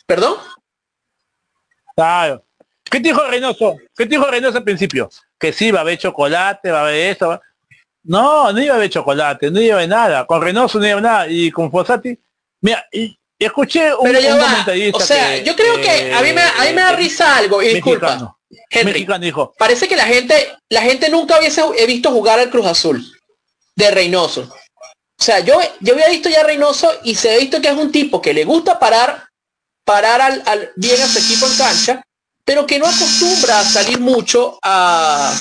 [0.06, 0.38] ¿Perdón?
[1.94, 2.46] Claro.
[2.90, 3.76] ¿Qué dijo Reynoso?
[3.98, 5.10] ¿Qué dijo Reynoso al principio?
[5.38, 7.42] Que sí, va a haber chocolate, va a haber esto.
[8.08, 10.26] No, no iba a haber chocolate, no iba a haber nada.
[10.26, 11.28] Con Reynoso no iba a haber nada.
[11.28, 12.18] Y con Fossati,
[12.62, 16.64] mira, y, escuché un, Pero ya O sea, yo creo que a mí me, a
[16.66, 18.34] mí me da risa algo, y disculpa.
[18.70, 19.54] Henry, dijo.
[19.58, 23.06] parece que la gente, la gente nunca hubiese visto jugar al Cruz Azul
[23.76, 24.42] de Reynoso.
[25.20, 27.76] O sea, yo, yo había visto ya a Reynoso y se ha visto que es
[27.76, 29.28] un tipo que le gusta parar,
[29.84, 32.04] parar al, al bien a su equipo en cancha,
[32.46, 35.38] pero que no acostumbra a salir mucho a,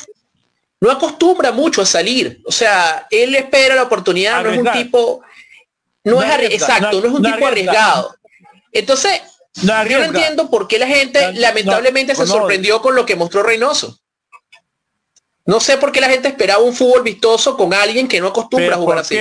[0.81, 2.41] no acostumbra mucho a salir.
[2.45, 5.22] O sea, él espera la oportunidad, no es un tipo,
[6.05, 8.16] no, es exacto, no, es un tipo arriesgado.
[8.72, 9.22] Entonces,
[9.55, 13.99] yo no entiendo por qué la gente lamentablemente se sorprendió con lo que mostró Reynoso.
[15.47, 18.74] No sé por qué la gente esperaba un fútbol vistoso con alguien que no acostumbra
[18.74, 19.16] a jugar así.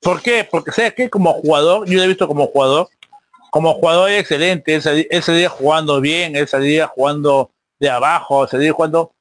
[0.00, 0.46] ¿Por qué?
[0.48, 2.88] Porque sé que como jugador, yo lo he visto como jugador,
[3.56, 8.70] como jugador excelente, ese, ese, día jugando bien, ese día jugando de abajo, ese día
[8.70, 9.14] jugando,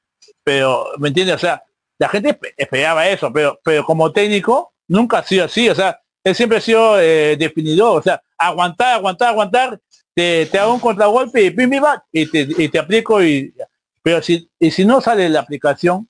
[0.44, 1.38] pero, ¿me entiendes?
[1.38, 1.64] O sea,
[1.98, 6.36] la gente esperaba eso, pero, pero como técnico nunca ha sido así, o sea, él
[6.36, 9.80] siempre ha sido eh, definidor, o sea, aguantar, aguantar, aguantar,
[10.14, 11.72] te, te hago un contragolpe y pim,
[12.12, 13.54] y te, y te aplico y
[14.04, 16.10] pero si y si no sale la aplicación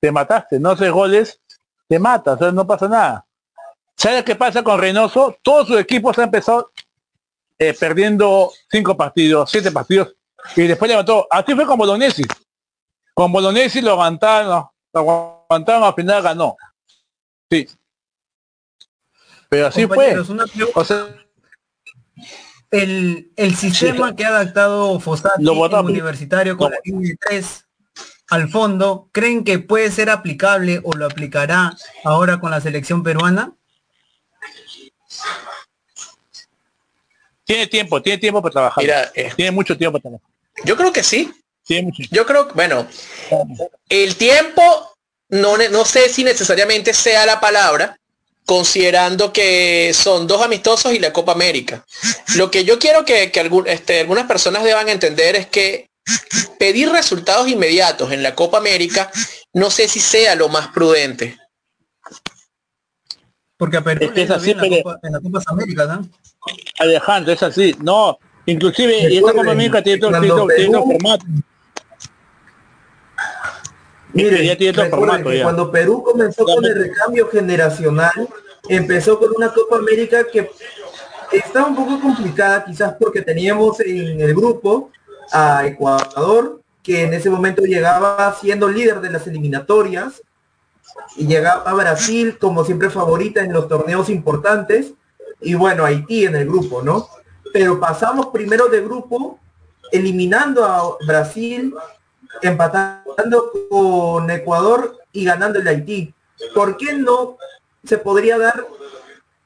[0.00, 1.40] te mataste no haces goles
[1.88, 3.26] te matas o sea, no pasa nada
[3.96, 5.36] ¿sabes qué pasa con Reynoso?
[5.42, 6.70] todos sus equipos han empezado
[7.58, 10.14] eh, perdiendo cinco partidos, siete partidos,
[10.54, 11.26] y después levantó.
[11.30, 12.22] Así fue con Bolognesi.
[13.14, 16.56] Con Bolognesi lo aguantaron, lo aguantaron, al final ganó.
[17.50, 17.68] Sí.
[19.48, 20.16] Pero así fue.
[22.70, 27.66] el, el sistema que ha adaptado Fossati universitario con la línea 3
[28.28, 33.52] al fondo, ¿creen que puede ser aplicable o lo aplicará ahora con la selección peruana?
[37.46, 38.82] Tiene tiempo, tiene tiempo para trabajar.
[38.82, 40.30] Mira, eh, tiene mucho tiempo para trabajar.
[40.64, 41.32] Yo creo que sí.
[41.64, 42.02] Tiene mucho.
[42.10, 42.86] Yo creo, bueno,
[43.88, 44.62] el tiempo
[45.28, 47.98] no, no sé si necesariamente sea la palabra,
[48.44, 51.84] considerando que son dos amistosos y la Copa América.
[52.34, 55.88] Lo que yo quiero que, que algún- este, algunas personas deban entender es que
[56.58, 59.10] pedir resultados inmediatos en la Copa América
[59.52, 61.38] no sé si sea lo más prudente.
[63.56, 66.08] Porque a Perú Es que le en, la Copa, en la Copas Américas, ¿no?
[66.78, 67.74] Alejandro, es así.
[67.82, 71.24] No, inclusive, esta América tiene tiene otro Perú- formato.
[74.12, 75.42] Miren, ya tiene formato ya.
[75.42, 78.28] cuando Perú comenzó con el recambio generacional,
[78.68, 80.50] empezó con una Copa América que
[81.32, 84.90] está un poco complicada quizás porque teníamos en el grupo
[85.32, 90.22] a Ecuador, que en ese momento llegaba siendo líder de las eliminatorias,
[91.16, 94.92] y llegaba a Brasil como siempre favorita en los torneos importantes,
[95.40, 97.08] y bueno, Haití en el grupo, ¿no?
[97.52, 99.38] Pero pasamos primero de grupo,
[99.92, 101.74] eliminando a Brasil,
[102.42, 106.12] empatando con Ecuador y ganando el Haití.
[106.54, 107.36] ¿Por qué no
[107.84, 108.66] se podría dar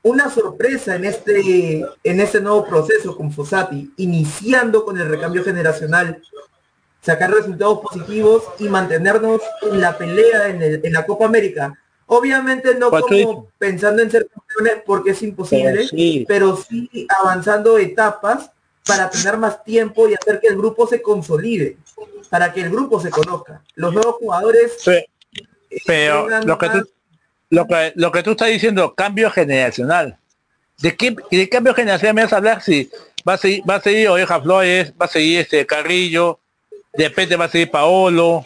[0.03, 6.22] una sorpresa en este en este nuevo proceso con Fossati, iniciando con el recambio generacional,
[7.03, 11.78] sacar resultados positivos y mantenernos en la pelea en, en la Copa América?
[12.12, 16.24] Obviamente no como pensando en ser campeones porque es imposible, Pero sí.
[16.26, 18.50] pero sí avanzando etapas
[18.84, 21.76] para tener más tiempo y hacer que el grupo se consolide,
[22.28, 23.62] para que el grupo se conozca.
[23.76, 25.04] Los nuevos jugadores Sí,
[25.86, 26.88] Pero lo que, tú,
[27.50, 30.18] lo, que, lo que tú estás diciendo, cambio generacional.
[30.78, 32.90] ¿De qué de cambio generacional me vas a hablar si
[33.28, 36.40] va a seguir, va a seguir Oreja Flores, va a seguir este Carrillo,
[36.92, 38.44] de repente va a seguir Paolo,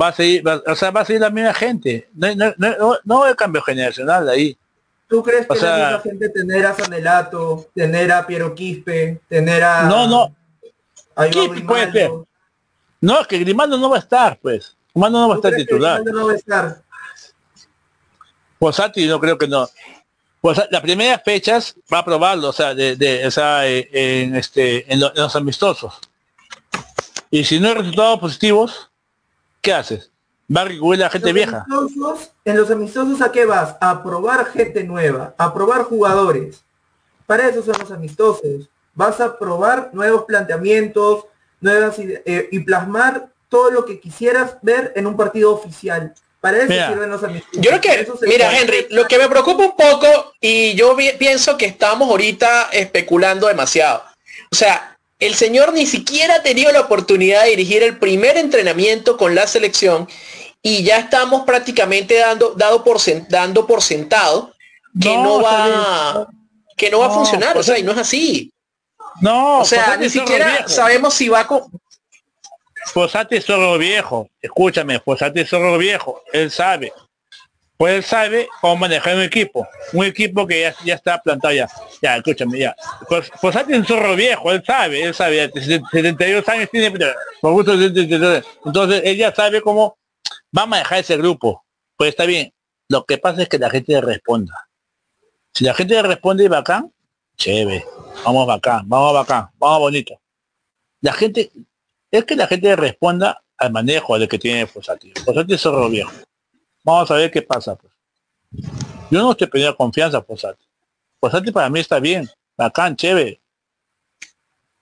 [0.00, 2.08] va a seguir, va- o sea, va a seguir la misma gente.
[2.14, 4.56] No, no, no, no, hay cambio generacional ahí.
[5.08, 9.20] ¿Tú crees que O sea- la misma gente tener a Sanelato, tener a Piero Quispe,
[9.28, 10.34] tener a No, no,
[11.16, 12.28] a Iván Quispe puede Grimaldo, ser.
[13.00, 14.76] no, es que Grimando no va a estar, pues.
[14.94, 16.00] Grimando no va a ¿tú estar titular.
[16.02, 16.82] Grimaldo no va a estar?
[18.58, 19.68] Posati no creo que no.
[20.40, 23.88] Pues las primeras fechas va a probarlo, o sea, de, de- o sea, eh,
[24.22, 25.98] en este, en, lo- en los amistosos.
[27.30, 28.89] Y si no hay resultados positivos,
[29.60, 30.10] ¿qué haces?
[30.54, 31.64] Va a recurrir a la gente vieja.
[31.70, 33.76] amistosos- en los amistosos a qué vas?
[33.80, 36.64] A probar gente nueva, a probar jugadores.
[37.26, 38.68] Para eso son los amistosos.
[38.94, 41.26] Vas a probar nuevos planteamientos,
[41.60, 46.14] nuevas eh, y plasmar todo lo que quisieras ver en un partido oficial.
[46.40, 47.60] Para eso Mira, sirven los amistosos.
[47.60, 48.58] Yo creo que, mira.
[48.58, 54.02] Henry, lo que me preocupa un poco y yo pienso que estamos ahorita especulando demasiado.
[54.50, 54.89] O sea,
[55.20, 59.46] el señor ni siquiera ha tenido la oportunidad de dirigir el primer entrenamiento con la
[59.46, 60.08] selección
[60.62, 64.52] y ya estamos prácticamente dando, dado por, sen- dando por sentado
[65.00, 66.28] que no, No, va
[66.76, 67.50] que no va a funcionar.
[67.50, 68.52] O pues, sea, y no es así.
[69.20, 71.62] No, O sea, Posati ni siquiera sabemos si va con...
[72.94, 74.28] Posati es zorro viejo.
[74.40, 76.22] Escúchame, Posati es zorro viejo.
[76.32, 76.92] Él sabe.
[77.80, 79.66] Pues él sabe cómo manejar un equipo.
[79.94, 81.66] Un equipo que ya, ya está plantado ya.
[82.02, 82.76] Ya, escúchame, ya.
[83.08, 85.50] Pues, Posati es un zorro viejo, él sabe, él sabe.
[85.50, 86.92] ya, 72 años tiene.
[87.40, 89.96] Por gusto, entonces él ya sabe cómo
[90.54, 91.64] va a manejar ese grupo.
[91.96, 92.52] Pues está bien.
[92.90, 94.68] Lo que pasa es que la gente responda.
[95.54, 96.92] Si la gente le responde bacán,
[97.38, 97.86] chévere.
[98.26, 100.20] Vamos bacán, vamos bacán, vamos bonito.
[101.00, 101.50] La gente,
[102.10, 105.14] es que la gente responda al manejo de que tiene Fosati.
[105.24, 106.12] Fosati es zorro viejo.
[106.82, 107.76] Vamos a ver qué pasa.
[107.76, 107.92] Pues.
[109.10, 110.64] Yo no estoy pidiendo confianza a Fosati.
[111.20, 113.40] Fosati para mí está bien, bacán, chévere.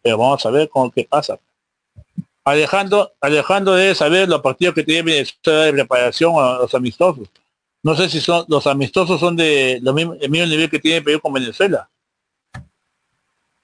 [0.03, 1.39] Pero vamos a ver con qué pasa.
[2.45, 7.29] Alejandro, Alejandro debe saber los partidos que tiene Venezuela de preparación a los amistosos.
[7.83, 11.03] No sé si son los amistosos son de lo mismo, el mismo nivel que tiene
[11.03, 11.89] Perú con Venezuela.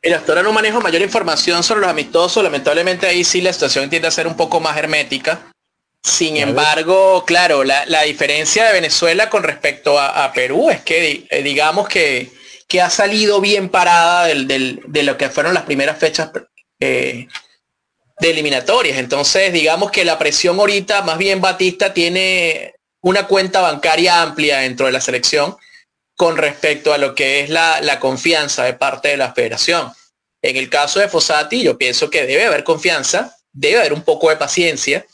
[0.03, 2.43] Mira, hasta ahora no manejo mayor información sobre los amistosos.
[2.43, 5.53] Lamentablemente ahí sí la situación tiende a ser un poco más hermética.
[6.05, 11.26] Sin embargo, claro, la, la diferencia de Venezuela con respecto a, a Perú es que
[11.30, 12.30] eh, digamos que,
[12.68, 16.30] que ha salido bien parada del- del- de lo que fueron las primeras fechas
[16.78, 17.26] eh,
[18.20, 18.98] de eliminatorias.
[18.98, 24.84] Entonces, digamos que la presión ahorita, más bien Batista tiene una cuenta bancaria amplia dentro
[24.86, 25.57] de la selección
[26.16, 29.90] con respecto a lo que es la, la confianza de parte de la federación.
[30.42, 34.28] En el caso de Fossati, yo pienso que debe haber confianza, debe haber un poco
[34.28, 35.07] de paciencia,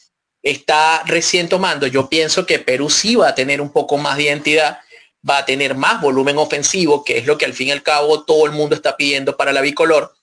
[0.42, 4.24] está recién tomando, yo pienso que Perú sí va a tener un poco más de
[4.24, 4.80] identidad,
[5.28, 8.24] va a tener más volumen ofensivo, que es lo que al fin y al cabo
[8.24, 10.14] todo el mundo está pidiendo para la bicolor,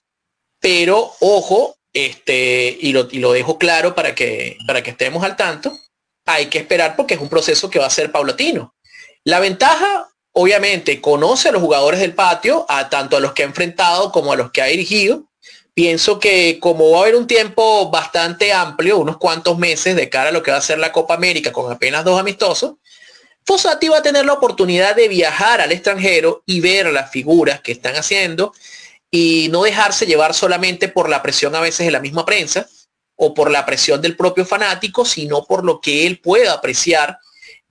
[0.60, 5.36] pero ojo, este, y lo, y lo dejo claro para que, para que estemos al
[5.36, 5.78] tanto,
[6.26, 8.76] hay que esperar porque es un proceso que va a ser paulatino.
[9.24, 13.46] La ventaja, obviamente, conoce a los jugadores del patio, a tanto a los que ha
[13.46, 15.27] enfrentado como a los que ha dirigido.
[15.78, 20.30] Pienso que como va a haber un tiempo bastante amplio, unos cuantos meses de cara
[20.30, 22.78] a lo que va a ser la Copa América con apenas dos amistosos,
[23.46, 27.74] Fossati va a tener la oportunidad de viajar al extranjero y ver las figuras que
[27.74, 28.54] están haciendo
[29.12, 32.68] y no dejarse llevar solamente por la presión a veces de la misma prensa
[33.16, 37.20] o por la presión del propio fanático, sino por lo que él pueda apreciar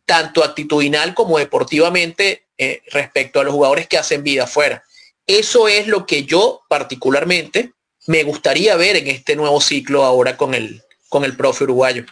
[0.04, 4.84] tanto actitudinal como deportivamente eh, respecto a los jugadores que hacen vida afuera.
[5.26, 7.72] Eso es lo que yo particularmente
[8.06, 12.04] me gustaría ver en este nuevo ciclo ahora con el, con el profe uruguayo.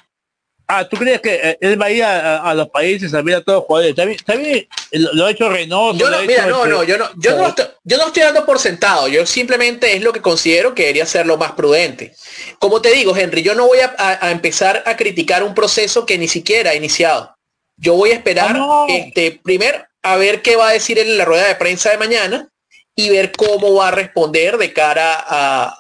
[0.67, 3.43] Ah, ¿tú crees que eh, él va a ir a, los países a ver a
[3.43, 4.25] todos los jugadores?
[4.25, 5.99] ¿También, lo ha hecho Reynoso?
[5.99, 8.59] Yo no, mira, no, no, yo no, yo no, estoy, yo no estoy dando por
[8.59, 9.07] sentado.
[9.09, 12.15] Yo simplemente es lo que considero que debería ser lo más prudente.
[12.59, 16.29] Como te digo, Henry, yo no voy a, empezar a criticar un proceso que ni
[16.29, 17.37] siquiera ha iniciado.
[17.77, 21.19] Yo voy a esperar, ah, este, primero, a ver qué va a decir él en
[21.19, 22.49] la rueda de prensa de mañana
[22.97, 25.79] y ver cómo va a responder de cara a,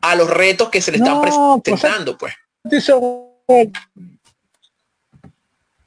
[0.00, 2.34] a los retos que se le están pues, presentando, pues.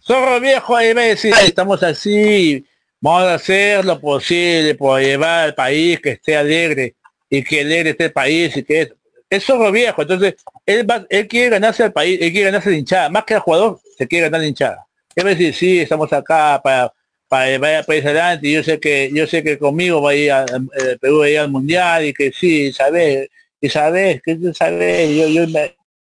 [0.01, 2.65] Zorro viejo ahí va a decir, estamos así,
[2.99, 6.95] vamos a hacer lo posible por llevar al país que esté alegre
[7.29, 8.91] y que alegre esté el país y que
[9.29, 10.35] es, zorro viejo, entonces
[10.65, 13.39] él va, él quiere ganarse al país, él quiere ganarse la hinchada, más que el
[13.39, 14.85] jugador, se quiere ganar la hinchada.
[15.15, 16.93] Él va a decir, sí, estamos acá para,
[17.27, 20.15] para llevar al país adelante, y yo sé que, yo sé que conmigo va a
[20.15, 24.21] ir a, eh, Perú va a ir al mundial y que sí, sabes, y sabes,
[24.21, 25.59] que tú sabes, yo, yo,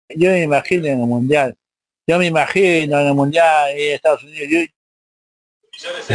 [0.09, 1.55] yo me imagino en el mundial.
[2.07, 4.69] Yo me imagino en el mundial en Estados Unidos.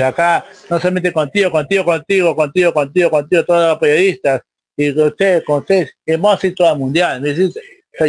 [0.04, 4.42] acá, no solamente contigo, contigo, contigo, contigo, contigo, contigo, todos los periodistas,
[4.76, 7.24] y con ustedes, con ustedes, hemos todo el mundial.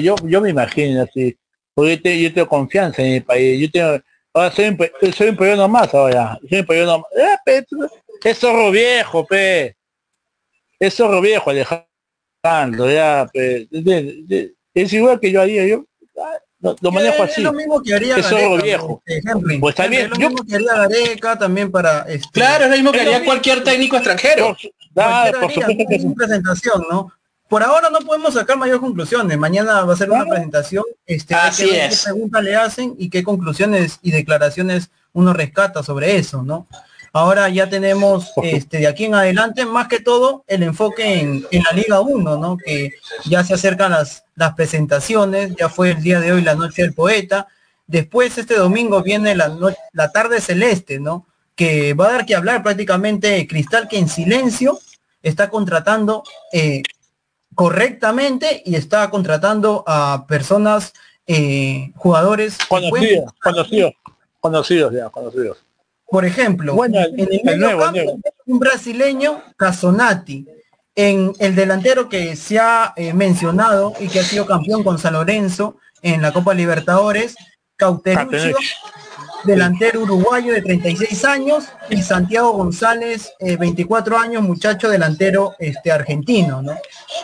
[0.03, 1.37] yo, yo me imagino así,
[1.75, 4.03] porque yo, tengo confianza en mi país, yo tengo,
[4.35, 7.07] ahora soy un, soy un periodista más ahora, soy un periodista más.
[7.47, 7.65] Eh,
[8.25, 9.77] es zorro viejo, pe.
[10.79, 13.69] Es zorro viejo, Alejandro, ya, pe
[14.75, 15.85] es igual que yo haría yo
[16.61, 17.41] lo, manejo así.
[17.41, 19.03] Es lo mismo que haría Eso Gareca, viejo.
[19.07, 20.05] Este, pues está bien.
[20.05, 22.01] Es lo mismo que haría Gareca también para...
[22.03, 24.57] Este, claro, es lo mismo que haría cualquier técnico extranjero.
[24.93, 27.13] Claro, por supuesto que es presentación, ¿no?
[27.49, 29.39] Por ahora no podemos sacar mayores conclusiones.
[29.39, 30.85] Mañana va a ser una presentación.
[31.07, 36.43] Este, Así qué preguntas le hacen y qué conclusiones y declaraciones uno rescata sobre eso,
[36.43, 36.67] ¿no?
[37.13, 41.73] Ahora ya tenemos este, de aquí en adelante, más que todo, el enfoque en, la
[41.75, 42.59] Liga 1, ¿no?
[42.59, 42.93] Que
[43.25, 46.93] ya se acercan las, las presentaciones, ya fue el día de hoy la noche del
[46.93, 47.49] poeta.
[47.87, 49.57] Después este domingo viene la,
[49.93, 51.27] la tarde celeste, ¿no?
[51.55, 54.79] Que va a dar que hablar prácticamente Cristal que en silencio
[55.23, 56.23] está contratando
[56.53, 56.83] eh,
[57.59, 60.93] correctamente y está contratando a personas,
[61.27, 63.93] eh, jugadores conocidos, conocidos,
[64.39, 65.59] conocidos ya, conocidos.
[66.09, 70.47] Por ejemplo, en el campo, un brasileño, Casonati.
[70.95, 75.15] En el delantero que se ha eh, mencionado y que ha sido campeón con San
[75.15, 77.35] Lorenzo en la Copa Libertadores,
[77.75, 78.57] Cauteruccio,
[79.45, 86.63] delantero uruguayo de 36 años, y Santiago González, 24 eh, años, muchacho delantero este, argentino,
[86.63, 86.75] ¿no?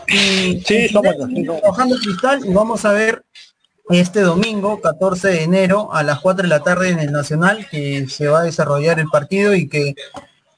[0.08, 3.24] Y sí, trabajando cristal y vamos a ver
[3.90, 8.06] este domingo, 14 de enero, a las 4 de la tarde en el Nacional, que
[8.08, 9.94] se va a desarrollar el partido y que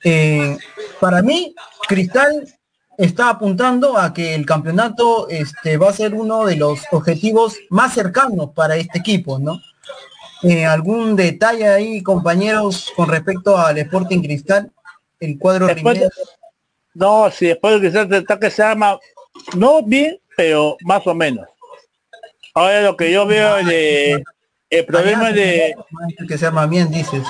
[0.05, 0.57] eh,
[1.01, 1.55] para mí,
[1.89, 2.47] Cristal
[2.97, 7.95] está apuntando a que el campeonato este, va a ser uno de los objetivos más
[7.95, 9.61] cercanos para este equipo, ¿no?
[10.43, 14.71] Eh, ¿Algún detalle ahí, compañeros, con respecto al Sporting Cristal?
[15.19, 15.69] El cuadro
[16.95, 18.99] No, si después de Cristal está que se arma,
[19.57, 21.47] no bien, pero más o menos.
[22.55, 24.23] Ahora lo que yo veo de
[24.69, 25.75] el problema de
[26.27, 27.23] que se arma bien dices.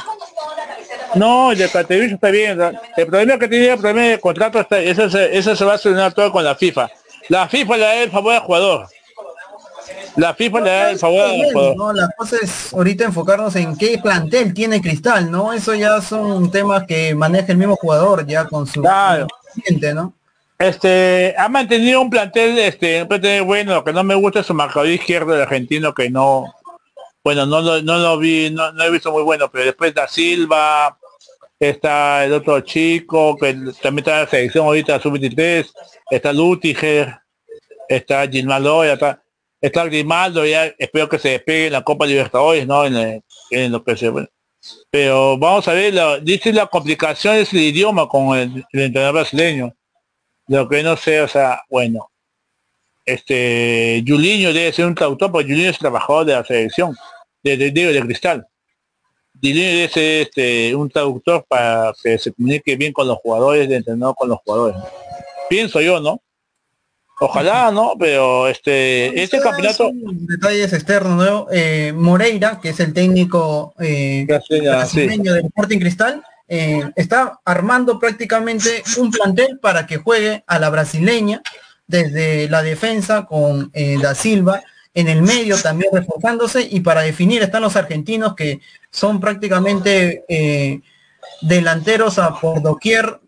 [1.15, 2.59] No, el de Caterina está bien.
[2.97, 5.79] El problema que tiene el problema de contrato está, eso se, eso se va a
[5.79, 6.91] solucionar todo con la FIFA.
[7.29, 8.89] La FIFA le da el favor al jugador.
[10.17, 11.77] La FIFA le da el favor.
[11.77, 15.53] No, la cosa es ahorita enfocarnos en qué plantel tiene Cristal, ¿no?
[15.53, 19.27] Eso ya son temas que maneja el mismo jugador ya con su claro.
[19.65, 20.15] gente, ¿no?
[20.59, 24.47] Este, ha mantenido un plantel, este, un plantel bueno, lo que no me gusta es
[24.47, 26.55] su marcador izquierdo del argentino que no,
[27.23, 30.09] bueno, no, no, no lo vi, no, no, he visto muy bueno, pero después da
[30.09, 30.97] Silva,
[31.61, 33.53] está el otro chico, que
[33.83, 35.71] también está en la selección ahorita, sub-23,
[36.11, 37.19] está Lutiger,
[37.87, 39.21] está Gilmaldo, está,
[39.67, 42.85] está Grimaldo, ya espero que se despegue en la Copa Libertadores, ¿no?
[42.85, 44.11] En, en lo que se
[44.91, 49.15] pero vamos a ver, la, dice la complicación es el idioma con el, el entrenador
[49.15, 49.73] brasileño
[50.49, 52.11] lo que no sé, o sea, bueno.
[53.05, 56.97] este Juliño debe ser un traductor, porque Juliño es trabajador de la selección,
[57.43, 58.47] de, de, de, Cristal.
[59.41, 63.77] Juliño debe ser este, un traductor para que se comunique bien con los jugadores, de
[63.77, 64.77] entrenador con los jugadores.
[65.49, 66.21] Pienso yo, ¿no?
[67.19, 67.95] Ojalá, ¿no?
[67.99, 69.91] Pero este, este campeonato...
[69.93, 71.47] Detalles externos, ¿no?
[71.51, 78.83] Eh, Moreira, que es el técnico eh, brasileño del Sporting Cristal, eh, está armando prácticamente
[78.99, 81.43] un plantel para que juegue a la brasileña
[81.87, 84.63] desde la defensa con eh, Da Silva,
[84.93, 88.61] en el medio también reforzándose y para definir están los argentinos que
[88.91, 90.25] son prácticamente
[91.43, 93.21] delanteros a por doquier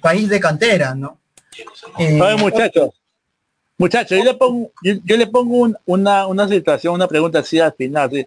[0.00, 1.18] país de cantera, ¿no?
[1.98, 2.90] Eh, ver, muchachos,
[3.78, 7.58] muchachos, yo le pongo, yo, yo le pongo un- una, una situación, una pregunta así
[7.60, 8.08] al final.
[8.08, 8.26] así.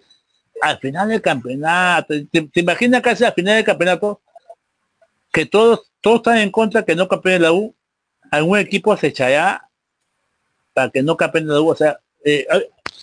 [0.61, 4.19] Al final del campeonato, ¿te, te imaginas casi al final del campeonato
[5.31, 7.73] que todos, todos están en contra que no campeone la U?
[8.31, 9.67] Algún equipo se echará
[10.73, 11.69] para que no campeone la U.
[11.69, 12.45] O sea, eh,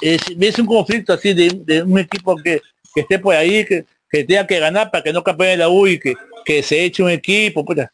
[0.00, 2.60] es, es un conflicto así de, de un equipo que,
[2.94, 5.86] que esté por ahí, que, que tenga que ganar para que no campeone la U
[5.86, 7.64] y que, que se eche un equipo.
[7.64, 7.90] puta.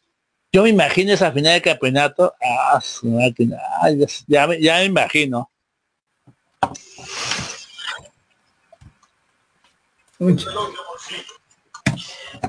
[0.54, 2.34] Yo me imagino esa final de campeonato.
[2.42, 5.50] Ah, su máquina, ay, ya, ya me- imagino.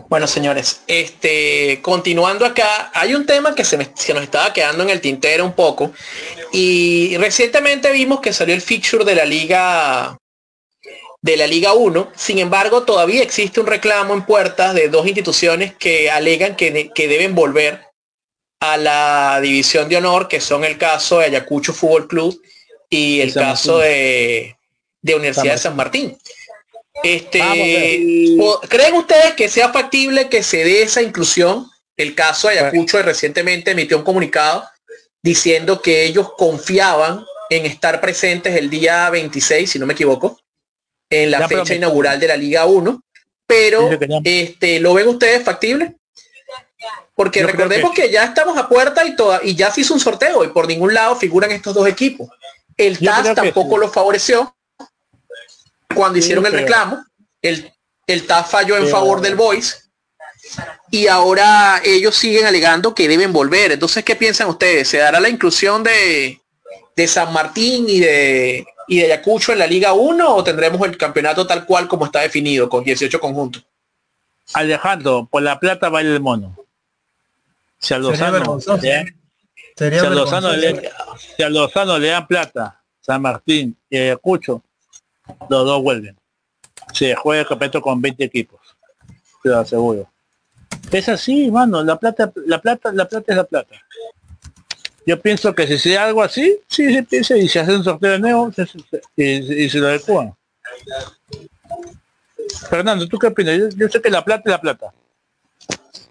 [0.09, 4.83] Bueno, señores, este, continuando acá, hay un tema que se, me- se nos estaba quedando
[4.83, 5.91] en el tintero un poco
[6.51, 10.17] y recientemente vimos que salió el fixture de la liga
[11.21, 12.11] de la Liga 1.
[12.17, 16.89] Sin embargo, todavía existe un reclamo en puertas de dos instituciones que alegan que, de-
[16.89, 17.92] que deben volver
[18.63, 22.41] a la división de honor, que son el caso de Ayacucho Fútbol Club
[22.89, 24.55] y el San caso de,
[25.01, 26.17] de Universidad de San Martín.
[27.03, 31.69] Este, Vamos ¿Creen ustedes que sea factible que se dé esa inclusión?
[31.97, 34.63] El caso de Ayacucho recientemente emitió un comunicado
[35.21, 40.39] diciendo que ellos confiaban en estar presentes el día 26, si no me equivoco,
[41.09, 43.03] en la Ya, fecha inaugural de la Liga 1.
[43.45, 43.89] Pero,
[44.23, 45.97] este, ¿lo ven ustedes factible?
[47.15, 48.11] Porque Yo recordemos que...
[48.11, 50.93] ya estamos a puerta y, toda, y ya se hizo un sorteo y por ningún
[50.93, 52.29] lado figuran estos dos equipos.
[52.75, 53.81] El Yo TAS que tampoco sí.
[53.81, 54.55] lo favoreció
[55.93, 57.05] cuando hicieron el reclamo.
[57.41, 57.71] El,
[58.07, 59.83] el TAS falló en favor del Boys
[60.89, 63.71] y ahora ellos siguen alegando que deben volver.
[63.71, 64.87] Entonces, ¿qué piensan ustedes?
[64.87, 66.39] ¿Se dará la inclusión de,
[66.95, 70.97] de San Martín y de, y de Ayacucho en la Liga 1 o tendremos el
[70.97, 73.65] campeonato tal cual como está definido, con 18 conjuntos?
[74.53, 76.55] Alejandro, por la plata baila el mono.
[77.83, 79.13] Si a Sería Lozano, le-
[79.75, 80.55] si Lozano vergonzoso.
[80.55, 80.91] le,
[81.35, 84.63] si a Lozano le dan plata, San Martín y Ayacucho,
[85.49, 86.17] los dos vuelven.
[86.93, 88.61] Se juega el campeonato con 20 equipos.
[89.41, 90.09] Te lo aseguro.
[90.91, 93.75] Es así, mano, la plata, la plata, la plata es la plata.
[95.05, 97.83] Yo pienso que si se da algo así, sí se piensa y se hace un
[97.83, 100.33] sorteo de nuevo se- se- se- y, y se lo adecuan.
[102.69, 103.57] Fernando, ¿tú qué opinas?
[103.57, 104.93] Yo, yo sé que la plata es la plata.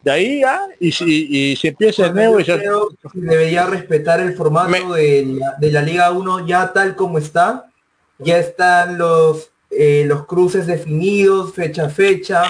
[0.02, 3.20] De ahí ya, y, si- y, se empieza de nuevo y se Yo creo que
[3.20, 7.66] debería respetar el formato de, la, de la Liga 1 ya tal como está.
[8.18, 12.42] Ya están los eh, los cruces definidos, fecha a fecha.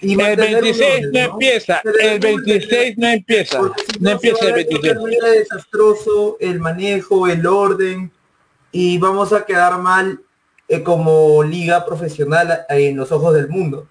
[0.00, 3.58] Y El mantener un 26 orden, no empieza, Pero el 26 no empieza,
[3.92, 4.92] si no empieza el a ver 26.
[4.94, 8.12] totalmente desastroso el manejo, el orden
[8.70, 10.20] y vamos a quedar mal
[10.68, 13.88] eh, como liga profesional eh, en los ojos del mundo.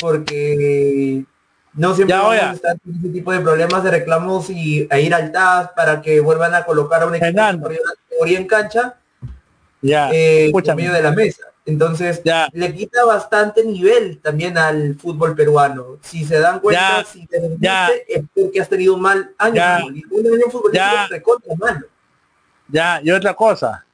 [0.00, 1.24] Porque
[1.78, 4.98] no siempre Ya, vamos a estar con ese tipo de problemas de reclamos y a
[4.98, 8.96] ir al TAS para que vuelvan a colocar a un equipo de en cancha
[9.80, 10.82] Ya, eh, escúchame.
[10.82, 11.44] medio de la mesa.
[11.64, 12.48] Entonces, Ya.
[12.52, 15.98] le quita bastante nivel también al fútbol peruano.
[16.02, 17.04] Si se dan cuenta, Ya.
[17.04, 19.78] si te desviste, es porque has tenido un mal año Ya.
[19.80, 20.16] futbolístico.
[20.16, 21.86] Un año futbolístico malo.
[22.68, 23.84] Ya, y otra cosa,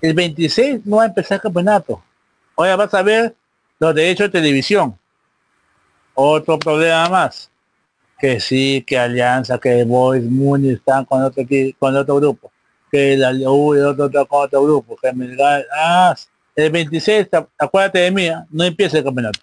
[0.00, 2.02] el 26 no va a empezar el campeonato.
[2.56, 3.34] Ahora vas a ver
[3.78, 4.96] los derechos de televisión.
[6.16, 7.50] Otro problema más.
[8.18, 11.44] Que sí, que Alianza, que Boys, Muni están con otro,
[11.78, 12.50] con otro grupo.
[12.90, 14.96] Que la U y otro, otro con otro grupo.
[15.00, 16.14] Que Melgar, ah,
[16.54, 19.40] el 26, te- acuérdate de mí, no empieza el campeonato.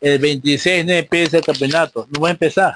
[0.00, 2.74] El 26 no empieza el campeonato, no va a empezar.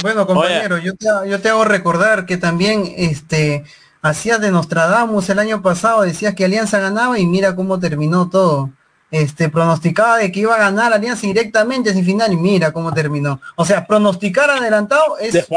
[0.00, 3.64] Bueno, compañero, yo te, yo te hago recordar que también este
[4.02, 8.70] hacías de Nostradamus el año pasado, decías que Alianza ganaba y mira cómo terminó todo.
[9.14, 13.40] Este pronosticaba de que iba a ganar Alianza directamente sin final y mira cómo terminó.
[13.54, 15.56] O sea, pronosticar adelantado es este,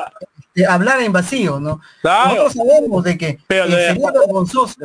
[0.68, 1.82] hablar en vacío, ¿no?
[2.02, 2.36] Claro.
[2.36, 4.76] Nosotros sabemos de que Pero eh, sería vergonzoso,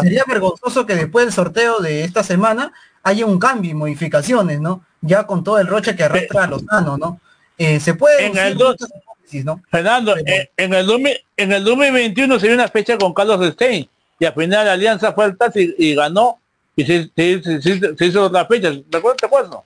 [0.00, 4.84] sería vergonzoso que después del sorteo de esta semana haya un cambio y modificaciones, ¿no?
[5.00, 7.20] Ya con todo el roche que arrastra a Lozano, ¿no?
[7.58, 9.60] Eh, se puede En deducir el hipótesis, ¿no?
[9.68, 13.88] Fernando, en, en el 2000 en el 2021 se dio una fecha con Carlos Stein
[14.20, 16.39] y al final la Alianza fue al TAS y, y ganó
[16.80, 17.10] y se,
[17.42, 18.70] se- se- se- hizo la fecha.
[18.90, 19.16] ¿Te acuerdas?
[19.18, 19.56] ¿Te acuerdas?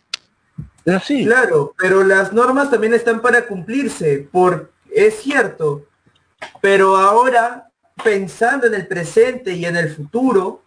[0.85, 1.25] Es así.
[1.25, 5.87] Claro, pero las normas también están para cumplirse, por es cierto.
[6.61, 7.69] Pero ahora,
[8.03, 10.63] pensando en el presente y en el futuro,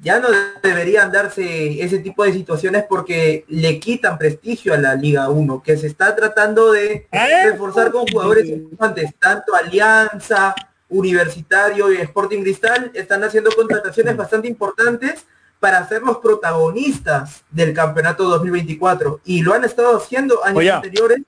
[0.00, 0.28] ya no
[0.62, 5.76] deberían darse ese tipo de situaciones porque le quitan prestigio a la Liga 1, que
[5.76, 7.06] se está tratando de
[7.44, 10.54] reforzar con jugadores importantes, tanto Alianza,
[10.88, 15.26] Universitario y Sporting Cristal están haciendo contrataciones bastante importantes
[15.60, 20.70] para ser los protagonistas del campeonato 2024 y lo han estado haciendo años Oye.
[20.70, 21.22] anteriores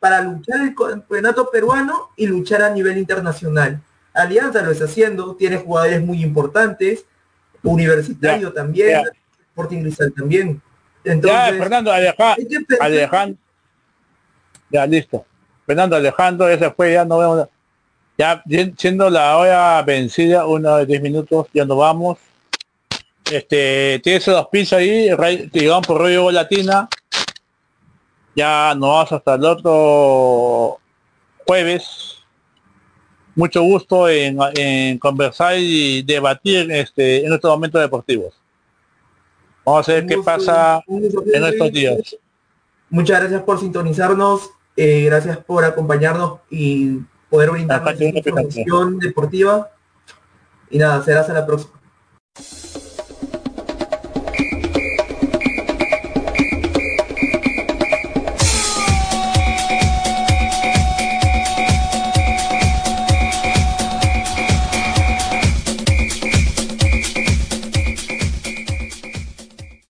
[0.00, 3.80] para luchar el campeonato peruano y luchar a nivel internacional.
[4.12, 7.04] Alianza lo está haciendo, tiene jugadores muy importantes,
[7.62, 9.02] Universitario también, ya.
[9.48, 10.62] Sporting Cristal también.
[11.04, 12.44] ya, Entonces, Fernando, Alejandro,
[12.80, 13.38] Alejandro.
[14.70, 15.24] Ya, listo.
[15.66, 17.48] Fernando Alejandro, ese fue, ya no vemos.
[18.18, 18.42] Ya
[18.76, 22.18] siendo la hora vencida, de 10 minutos, ya nos vamos.
[23.30, 25.10] Este, tienes los pisos ahí,
[25.52, 26.88] llegamos por rollo latina.
[28.36, 30.78] Ya nos vamos hasta el otro
[31.46, 32.18] jueves.
[33.34, 38.34] Mucho gusto en, en conversar y debatir este, en estos momentos deportivos.
[39.64, 42.16] Vamos a ver qué pasa en estos días.
[42.90, 46.98] Muchas gracias por sintonizarnos, eh, gracias por acompañarnos y
[47.30, 49.70] poder brindarnos información deportiva.
[50.70, 51.83] Y nada, será hasta la próxima.